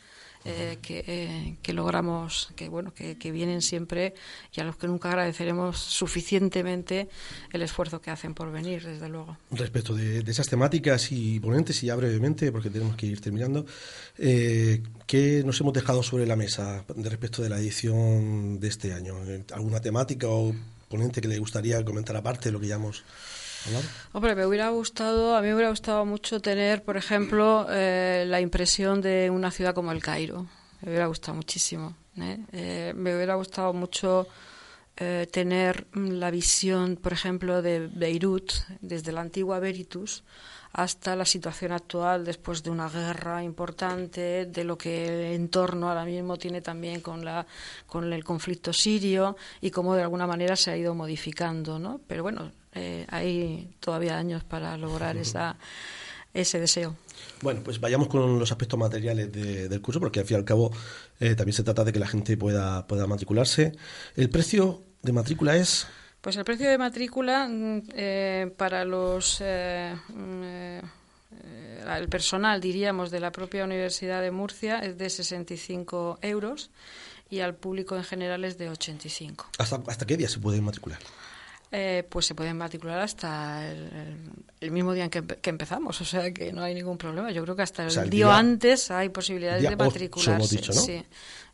eh, 0.47 0.77
eh, 0.89 1.55
que, 1.63 1.73
logramos, 1.73 2.49
que 2.55 2.69
bueno, 2.69 2.93
que, 2.93 3.15
vienen 3.31 3.63
siempre 3.63 4.13
y 4.55 4.61
a 4.61 4.63
los 4.63 4.77
que 4.77 4.85
nunca 4.85 5.09
agradeceremos 5.09 5.79
suficientemente 5.79 7.09
el 7.51 7.63
esfuerzo 7.63 7.99
que 7.99 8.11
hacen 8.11 8.35
por 8.35 8.51
venir, 8.51 8.85
desde 8.85 9.09
luego. 9.09 9.37
Respecto 9.49 9.95
de, 9.95 10.19
esas 10.19 10.45
temáticas 10.45 11.11
y 11.11 11.39
ponentes, 11.39 11.81
y 11.81 11.87
ya 11.87 11.95
brevemente, 11.95 12.51
porque 12.51 12.69
tenemos 12.69 12.95
que 12.95 13.07
ir 13.07 13.21
terminando, 13.21 13.65
eh, 14.19 14.83
¿qué 15.07 15.41
nos 15.43 15.59
hemos 15.61 15.73
dejado 15.73 16.03
sobre 16.03 16.27
la 16.27 16.35
mesa 16.35 16.85
de 16.95 17.09
respecto 17.09 17.41
de 17.41 17.49
la 17.49 17.57
edición 17.57 18.59
de 18.59 18.67
este 18.67 18.93
año? 18.93 19.15
¿Alguna 19.51 19.81
temática 19.81 20.27
o 20.27 20.53
ponente 20.89 21.21
que 21.21 21.27
le 21.27 21.39
gustaría 21.39 21.83
comentar 21.83 22.15
aparte 22.15 22.49
de 22.49 22.53
lo 22.53 22.59
que 22.59 22.67
ya 22.67 22.77
Hombre, 24.13 24.35
me 24.35 24.45
hubiera 24.45 24.69
gustado, 24.69 25.35
a 25.35 25.41
mí 25.41 25.47
me 25.47 25.55
hubiera 25.55 25.69
gustado 25.69 26.05
mucho 26.05 26.39
tener, 26.41 26.83
por 26.83 26.97
ejemplo, 26.97 27.67
eh, 27.69 28.25
la 28.27 28.39
impresión 28.41 29.01
de 29.01 29.29
una 29.29 29.51
ciudad 29.51 29.73
como 29.73 29.91
el 29.91 30.01
Cairo. 30.01 30.45
Me 30.81 30.89
hubiera 30.89 31.07
gustado 31.07 31.35
muchísimo. 31.35 31.95
¿eh? 32.17 32.39
Eh, 32.51 32.93
me 32.95 33.15
hubiera 33.15 33.35
gustado 33.35 33.73
mucho 33.73 34.27
tener 35.31 35.87
la 35.93 36.31
visión, 36.31 36.95
por 36.95 37.11
ejemplo, 37.11 37.61
de 37.61 37.89
Beirut, 37.93 38.53
desde 38.79 39.11
la 39.11 39.19
antigua 39.19 39.59
Veritus 39.59 40.23
hasta 40.75 41.15
la 41.15 41.23
situación 41.23 41.71
actual 41.71 42.25
después 42.25 42.61
de 42.61 42.69
una 42.69 42.89
guerra 42.89 43.41
importante, 43.41 44.45
de 44.45 44.63
lo 44.65 44.77
que 44.77 45.05
el 45.05 45.33
entorno 45.33 45.87
ahora 45.87 46.03
mismo 46.03 46.35
tiene 46.35 46.61
también 46.61 46.99
con, 46.99 47.23
la, 47.23 47.45
con 47.87 48.11
el 48.11 48.25
conflicto 48.25 48.73
sirio 48.73 49.37
y 49.61 49.71
cómo 49.71 49.95
de 49.95 50.03
alguna 50.03 50.27
manera 50.27 50.57
se 50.57 50.71
ha 50.71 50.77
ido 50.77 50.93
modificando. 50.93 51.79
¿no? 51.79 52.01
Pero 52.07 52.23
bueno, 52.23 52.51
eh, 52.75 53.05
hay 53.09 53.73
todavía 53.79 54.17
años 54.17 54.43
para 54.43 54.77
lograr 54.77 55.15
esa, 55.17 55.55
ese 56.33 56.59
deseo. 56.59 56.95
Bueno, 57.41 57.61
pues 57.63 57.79
vayamos 57.79 58.09
con 58.09 58.37
los 58.37 58.51
aspectos 58.51 58.77
materiales 58.77 59.31
del 59.31 59.81
curso, 59.81 59.99
porque 59.99 60.19
al 60.19 60.25
fin 60.25 60.35
y 60.35 60.39
al 60.39 60.45
cabo 60.45 60.71
eh, 61.19 61.35
también 61.35 61.53
se 61.53 61.63
trata 61.63 61.83
de 61.83 61.93
que 61.93 61.99
la 61.99 62.07
gente 62.07 62.37
pueda, 62.37 62.85
pueda 62.85 63.07
matricularse. 63.07 63.71
¿El 64.15 64.29
precio 64.29 64.83
de 65.01 65.13
matrícula 65.13 65.55
es...? 65.55 65.87
Pues 66.19 66.35
el 66.37 66.43
precio 66.43 66.69
de 66.69 66.77
matrícula 66.77 67.47
mm, 67.47 67.81
eh, 67.95 68.53
para 68.57 68.83
los... 68.83 69.41
Mm, 69.41 70.79
el 71.97 72.09
personal, 72.09 72.59
diríamos, 72.59 73.11
de 73.11 73.19
la 73.19 73.31
propia 73.31 73.63
Universidad 73.63 74.21
de 74.21 74.31
Murcia 74.31 74.79
es 74.79 74.97
de 74.97 75.09
65 75.09 76.17
euros 76.21 76.71
y 77.29 77.41
al 77.41 77.55
público 77.55 77.95
en 77.95 78.03
general 78.03 78.43
es 78.43 78.57
de 78.57 78.69
85. 78.69 79.45
¿Hasta, 79.59 79.83
hasta 79.87 80.05
qué 80.05 80.17
día 80.17 80.27
se 80.27 80.39
puede 80.39 80.61
matricular? 80.61 80.99
Eh, 81.71 82.03
pues 82.09 82.25
se 82.25 82.35
pueden 82.35 82.57
matricular 82.57 82.99
hasta 82.99 83.69
el, 83.69 84.71
mismo 84.71 84.93
día 84.93 85.05
en 85.05 85.09
que, 85.09 85.49
empezamos, 85.49 85.99
o 86.01 86.05
sea 86.05 86.31
que 86.31 86.53
no 86.53 86.61
hay 86.63 86.73
ningún 86.73 86.97
problema. 86.97 87.31
Yo 87.31 87.43
creo 87.43 87.55
que 87.55 87.61
hasta 87.61 87.85
el, 87.85 88.09
día, 88.09 88.35
antes 88.35 88.91
hay 88.91 89.09
posibilidades 89.09 89.63
de 89.63 89.75
matricularse. 89.75 90.73
sí. 90.73 91.03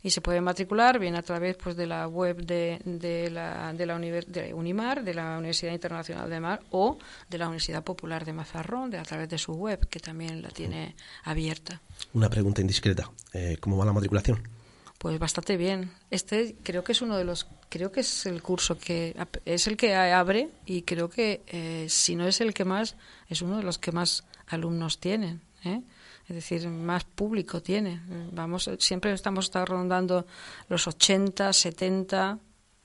Y 0.04 0.10
se 0.10 0.20
puede 0.20 0.40
matricular 0.40 0.98
bien 0.98 1.14
a 1.14 1.22
través 1.22 1.56
pues 1.56 1.76
de 1.76 1.86
la 1.86 2.08
web 2.08 2.44
de, 2.44 2.80
de 2.84 3.30
la, 3.30 3.72
de 3.72 3.86
la 3.86 3.98
de 3.98 4.52
Unimar, 4.52 5.04
de 5.04 5.14
la 5.14 5.38
Universidad 5.38 5.72
Internacional 5.72 6.28
de 6.28 6.40
Mar 6.40 6.60
o 6.70 6.98
de 7.30 7.38
la 7.38 7.46
Universidad 7.46 7.84
Popular 7.84 8.24
de 8.24 8.32
Mazarrón, 8.32 8.90
de, 8.90 8.98
a 8.98 9.04
través 9.04 9.28
de 9.28 9.38
su 9.38 9.52
web, 9.52 9.86
que 9.88 10.00
también 10.00 10.42
la 10.42 10.48
tiene 10.48 10.96
abierta. 11.22 11.80
Una 12.14 12.28
pregunta 12.28 12.60
indiscreta. 12.60 13.10
Eh, 13.32 13.58
¿Cómo 13.60 13.76
va 13.76 13.84
la 13.84 13.92
matriculación? 13.92 14.42
Pues 15.02 15.18
bastante 15.18 15.56
bien. 15.56 15.90
Este 16.12 16.54
creo 16.62 16.84
que 16.84 16.92
es 16.92 17.02
uno 17.02 17.16
de 17.16 17.24
los, 17.24 17.48
creo 17.68 17.90
que 17.90 18.02
es 18.02 18.24
el 18.24 18.40
curso 18.40 18.78
que 18.78 19.16
es 19.44 19.66
el 19.66 19.76
que 19.76 19.96
abre 19.96 20.48
y 20.64 20.82
creo 20.82 21.10
que 21.10 21.42
eh, 21.48 21.86
si 21.88 22.14
no 22.14 22.24
es 22.28 22.40
el 22.40 22.54
que 22.54 22.64
más, 22.64 22.94
es 23.28 23.42
uno 23.42 23.56
de 23.56 23.64
los 23.64 23.78
que 23.78 23.90
más 23.90 24.22
alumnos 24.46 25.00
tienen. 25.00 25.40
¿eh? 25.64 25.82
Es 26.28 26.36
decir, 26.36 26.68
más 26.68 27.02
público 27.02 27.60
tiene. 27.60 28.00
Vamos, 28.30 28.70
siempre 28.78 29.12
estamos 29.12 29.50
rondando 29.52 30.24
los 30.68 30.86
80, 30.86 31.52
70, 31.52 32.38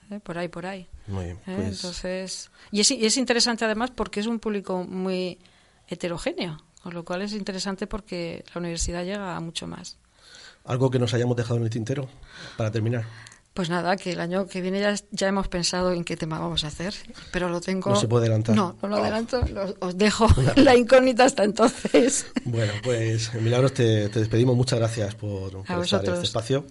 ¿eh? 0.10 0.20
por 0.20 0.40
ahí, 0.40 0.48
por 0.48 0.66
ahí. 0.66 0.88
Muy 1.06 1.26
bien. 1.26 1.40
Pues 1.46 1.68
Entonces, 1.68 2.50
y 2.72 2.80
es, 2.80 2.90
y 2.90 3.06
es 3.06 3.16
interesante 3.18 3.64
además 3.64 3.92
porque 3.92 4.22
es 4.22 4.26
un 4.26 4.40
público 4.40 4.84
muy 4.84 5.38
heterogéneo, 5.88 6.64
con 6.82 6.96
lo 6.96 7.06
cual 7.06 7.22
es 7.22 7.34
interesante 7.34 7.86
porque 7.86 8.44
la 8.56 8.60
universidad 8.60 9.04
llega 9.04 9.36
a 9.36 9.40
mucho 9.40 9.68
más. 9.68 10.00
¿Algo 10.68 10.92
que 10.92 11.00
nos 11.00 11.14
hayamos 11.14 11.36
dejado 11.36 11.58
en 11.58 11.64
el 11.64 11.70
tintero 11.70 12.08
para 12.58 12.72
terminar? 12.72 13.06
Pues 13.54 13.72
nada, 13.72 13.98
que 13.98 14.12
el 14.12 14.20
año 14.20 14.46
que 14.46 14.62
viene 14.62 14.80
ya, 14.80 14.94
ya 15.10 15.28
hemos 15.28 15.48
pensado 15.48 15.92
en 15.92 16.04
qué 16.04 16.16
tema 16.16 16.38
vamos 16.38 16.64
a 16.64 16.68
hacer, 16.68 16.94
pero 17.32 17.50
lo 17.50 17.60
tengo... 17.60 17.90
No 17.90 17.96
se 17.96 18.08
puede 18.08 18.26
adelantar. 18.26 18.56
No, 18.56 18.76
no 18.84 18.88
lo 18.88 18.98
adelanto, 18.98 19.42
os 19.80 19.98
dejo 19.98 20.28
la 20.58 20.76
incógnita 20.76 21.26
hasta 21.26 21.44
entonces. 21.44 22.28
Bueno, 22.46 22.72
pues 22.84 23.34
Milagros, 23.34 23.74
te, 23.74 24.10
despedimos. 24.10 24.56
Muchas 24.56 24.78
gracias 24.78 25.16
por, 25.16 25.64
por 25.64 25.84
estar 25.84 26.06
en 26.06 26.14
este 26.14 26.26
espacio. 26.26 26.66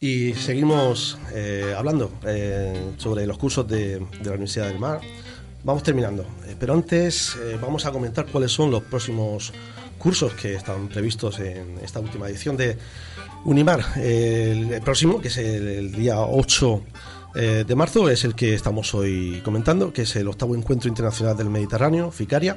Y 0.00 0.32
seguimos 0.34 1.18
eh, 1.34 1.74
hablando 1.76 2.12
eh, 2.24 2.92
sobre 2.98 3.26
los 3.26 3.36
cursos 3.36 3.66
de, 3.66 3.98
la 4.22 4.30
Universidad 4.30 4.68
del 4.68 4.78
Mar. 4.78 5.00
Vamos 5.64 5.82
terminando, 5.82 6.22
eh, 6.46 6.56
pero 6.58 6.72
antes 6.72 7.36
vamos 7.60 7.84
a 7.84 7.90
comentar 7.90 8.26
cuáles 8.26 8.52
son 8.52 8.70
los 8.70 8.82
próximos 8.84 9.52
cursos 9.98 10.32
que 10.34 10.54
están 10.54 10.88
previstos 10.88 11.40
en 11.40 11.78
esta 11.82 12.00
última 12.00 12.28
edición 12.28 12.56
de 12.56 12.78
Unimar. 13.44 13.84
El, 13.96 14.80
próximo, 14.82 15.20
que 15.20 15.28
es 15.28 15.36
el, 15.36 15.92
día 15.92 16.20
8 16.20 16.82
eh, 17.34 17.64
de 17.66 17.74
marzo, 17.74 18.08
es 18.08 18.24
el 18.24 18.34
que 18.34 18.54
estamos 18.54 18.94
hoy 18.94 19.42
comentando, 19.44 19.92
que 19.92 20.02
es 20.02 20.16
el 20.16 20.28
octavo 20.28 20.54
encuentro 20.54 20.88
internacional 20.88 21.36
del 21.36 21.50
Mediterráneo, 21.50 22.10
FICARIA. 22.10 22.56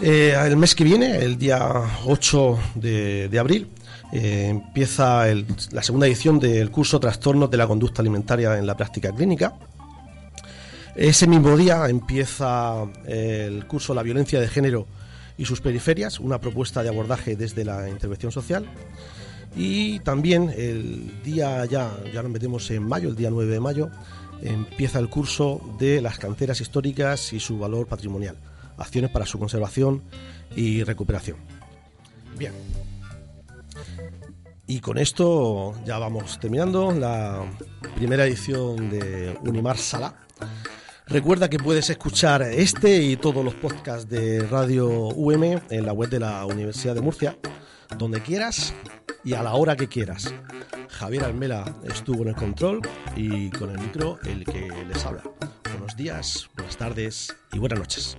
Eh, 0.00 0.34
el 0.44 0.56
mes 0.56 0.74
que 0.74 0.84
viene, 0.84 1.16
el 1.18 1.38
día 1.38 1.70
8 2.06 2.58
de, 2.74 3.38
abril, 3.38 3.68
eh, 4.12 4.48
empieza 4.50 5.24
la 5.70 5.82
segunda 5.82 6.06
edición 6.06 6.38
del 6.38 6.70
curso 6.70 6.98
Trastornos 6.98 7.50
de 7.50 7.56
la 7.56 7.66
Conducta 7.66 8.02
Alimentaria 8.02 8.58
en 8.58 8.66
la 8.66 8.76
Práctica 8.76 9.12
Clínica. 9.12 9.54
Ese 10.94 11.26
mismo 11.26 11.56
día 11.56 11.88
empieza 11.88 12.84
el 13.06 13.66
curso 13.66 13.94
La 13.94 14.02
Violencia 14.02 14.38
de 14.40 14.48
Género 14.48 14.86
y 15.38 15.44
sus 15.44 15.60
periferias, 15.60 16.20
una 16.20 16.40
propuesta 16.40 16.82
de 16.82 16.88
abordaje 16.88 17.36
desde 17.36 17.64
la 17.64 17.88
intervención 17.88 18.32
social. 18.32 18.66
Y 19.56 20.00
también 20.00 20.52
el 20.56 21.22
día 21.22 21.64
ya, 21.66 21.90
ya 22.12 22.22
nos 22.22 22.32
metemos 22.32 22.70
en 22.70 22.86
mayo, 22.86 23.10
el 23.10 23.16
día 23.16 23.30
9 23.30 23.52
de 23.52 23.60
mayo, 23.60 23.90
empieza 24.42 24.98
el 24.98 25.08
curso 25.08 25.60
de 25.78 26.00
las 26.00 26.18
canteras 26.18 26.60
históricas 26.60 27.32
y 27.32 27.40
su 27.40 27.58
valor 27.58 27.86
patrimonial, 27.86 28.36
acciones 28.78 29.10
para 29.10 29.26
su 29.26 29.38
conservación 29.38 30.02
y 30.56 30.82
recuperación. 30.84 31.36
Bien. 32.38 32.52
Y 34.66 34.80
con 34.80 34.96
esto 34.96 35.74
ya 35.84 35.98
vamos 35.98 36.38
terminando 36.40 36.92
la 36.92 37.44
primera 37.96 38.24
edición 38.24 38.90
de 38.90 39.36
Unimar 39.42 39.76
Sala. 39.76 40.14
Recuerda 41.12 41.50
que 41.50 41.58
puedes 41.58 41.90
escuchar 41.90 42.40
este 42.40 43.02
y 43.02 43.18
todos 43.18 43.44
los 43.44 43.52
podcasts 43.52 44.08
de 44.08 44.46
Radio 44.48 44.88
UM 44.88 45.60
en 45.68 45.84
la 45.84 45.92
web 45.92 46.08
de 46.08 46.18
la 46.18 46.46
Universidad 46.46 46.94
de 46.94 47.02
Murcia, 47.02 47.36
donde 47.98 48.22
quieras 48.22 48.72
y 49.22 49.34
a 49.34 49.42
la 49.42 49.52
hora 49.52 49.76
que 49.76 49.88
quieras. 49.88 50.32
Javier 50.88 51.24
Almela 51.24 51.76
estuvo 51.84 52.22
en 52.22 52.28
el 52.28 52.34
control 52.34 52.80
y 53.14 53.50
con 53.50 53.68
el 53.68 53.78
micro 53.78 54.18
el 54.24 54.46
que 54.46 54.70
les 54.88 55.04
habla. 55.04 55.22
Buenos 55.70 55.98
días, 55.98 56.48
buenas 56.56 56.78
tardes 56.78 57.36
y 57.52 57.58
buenas 57.58 57.78
noches. 57.78 58.16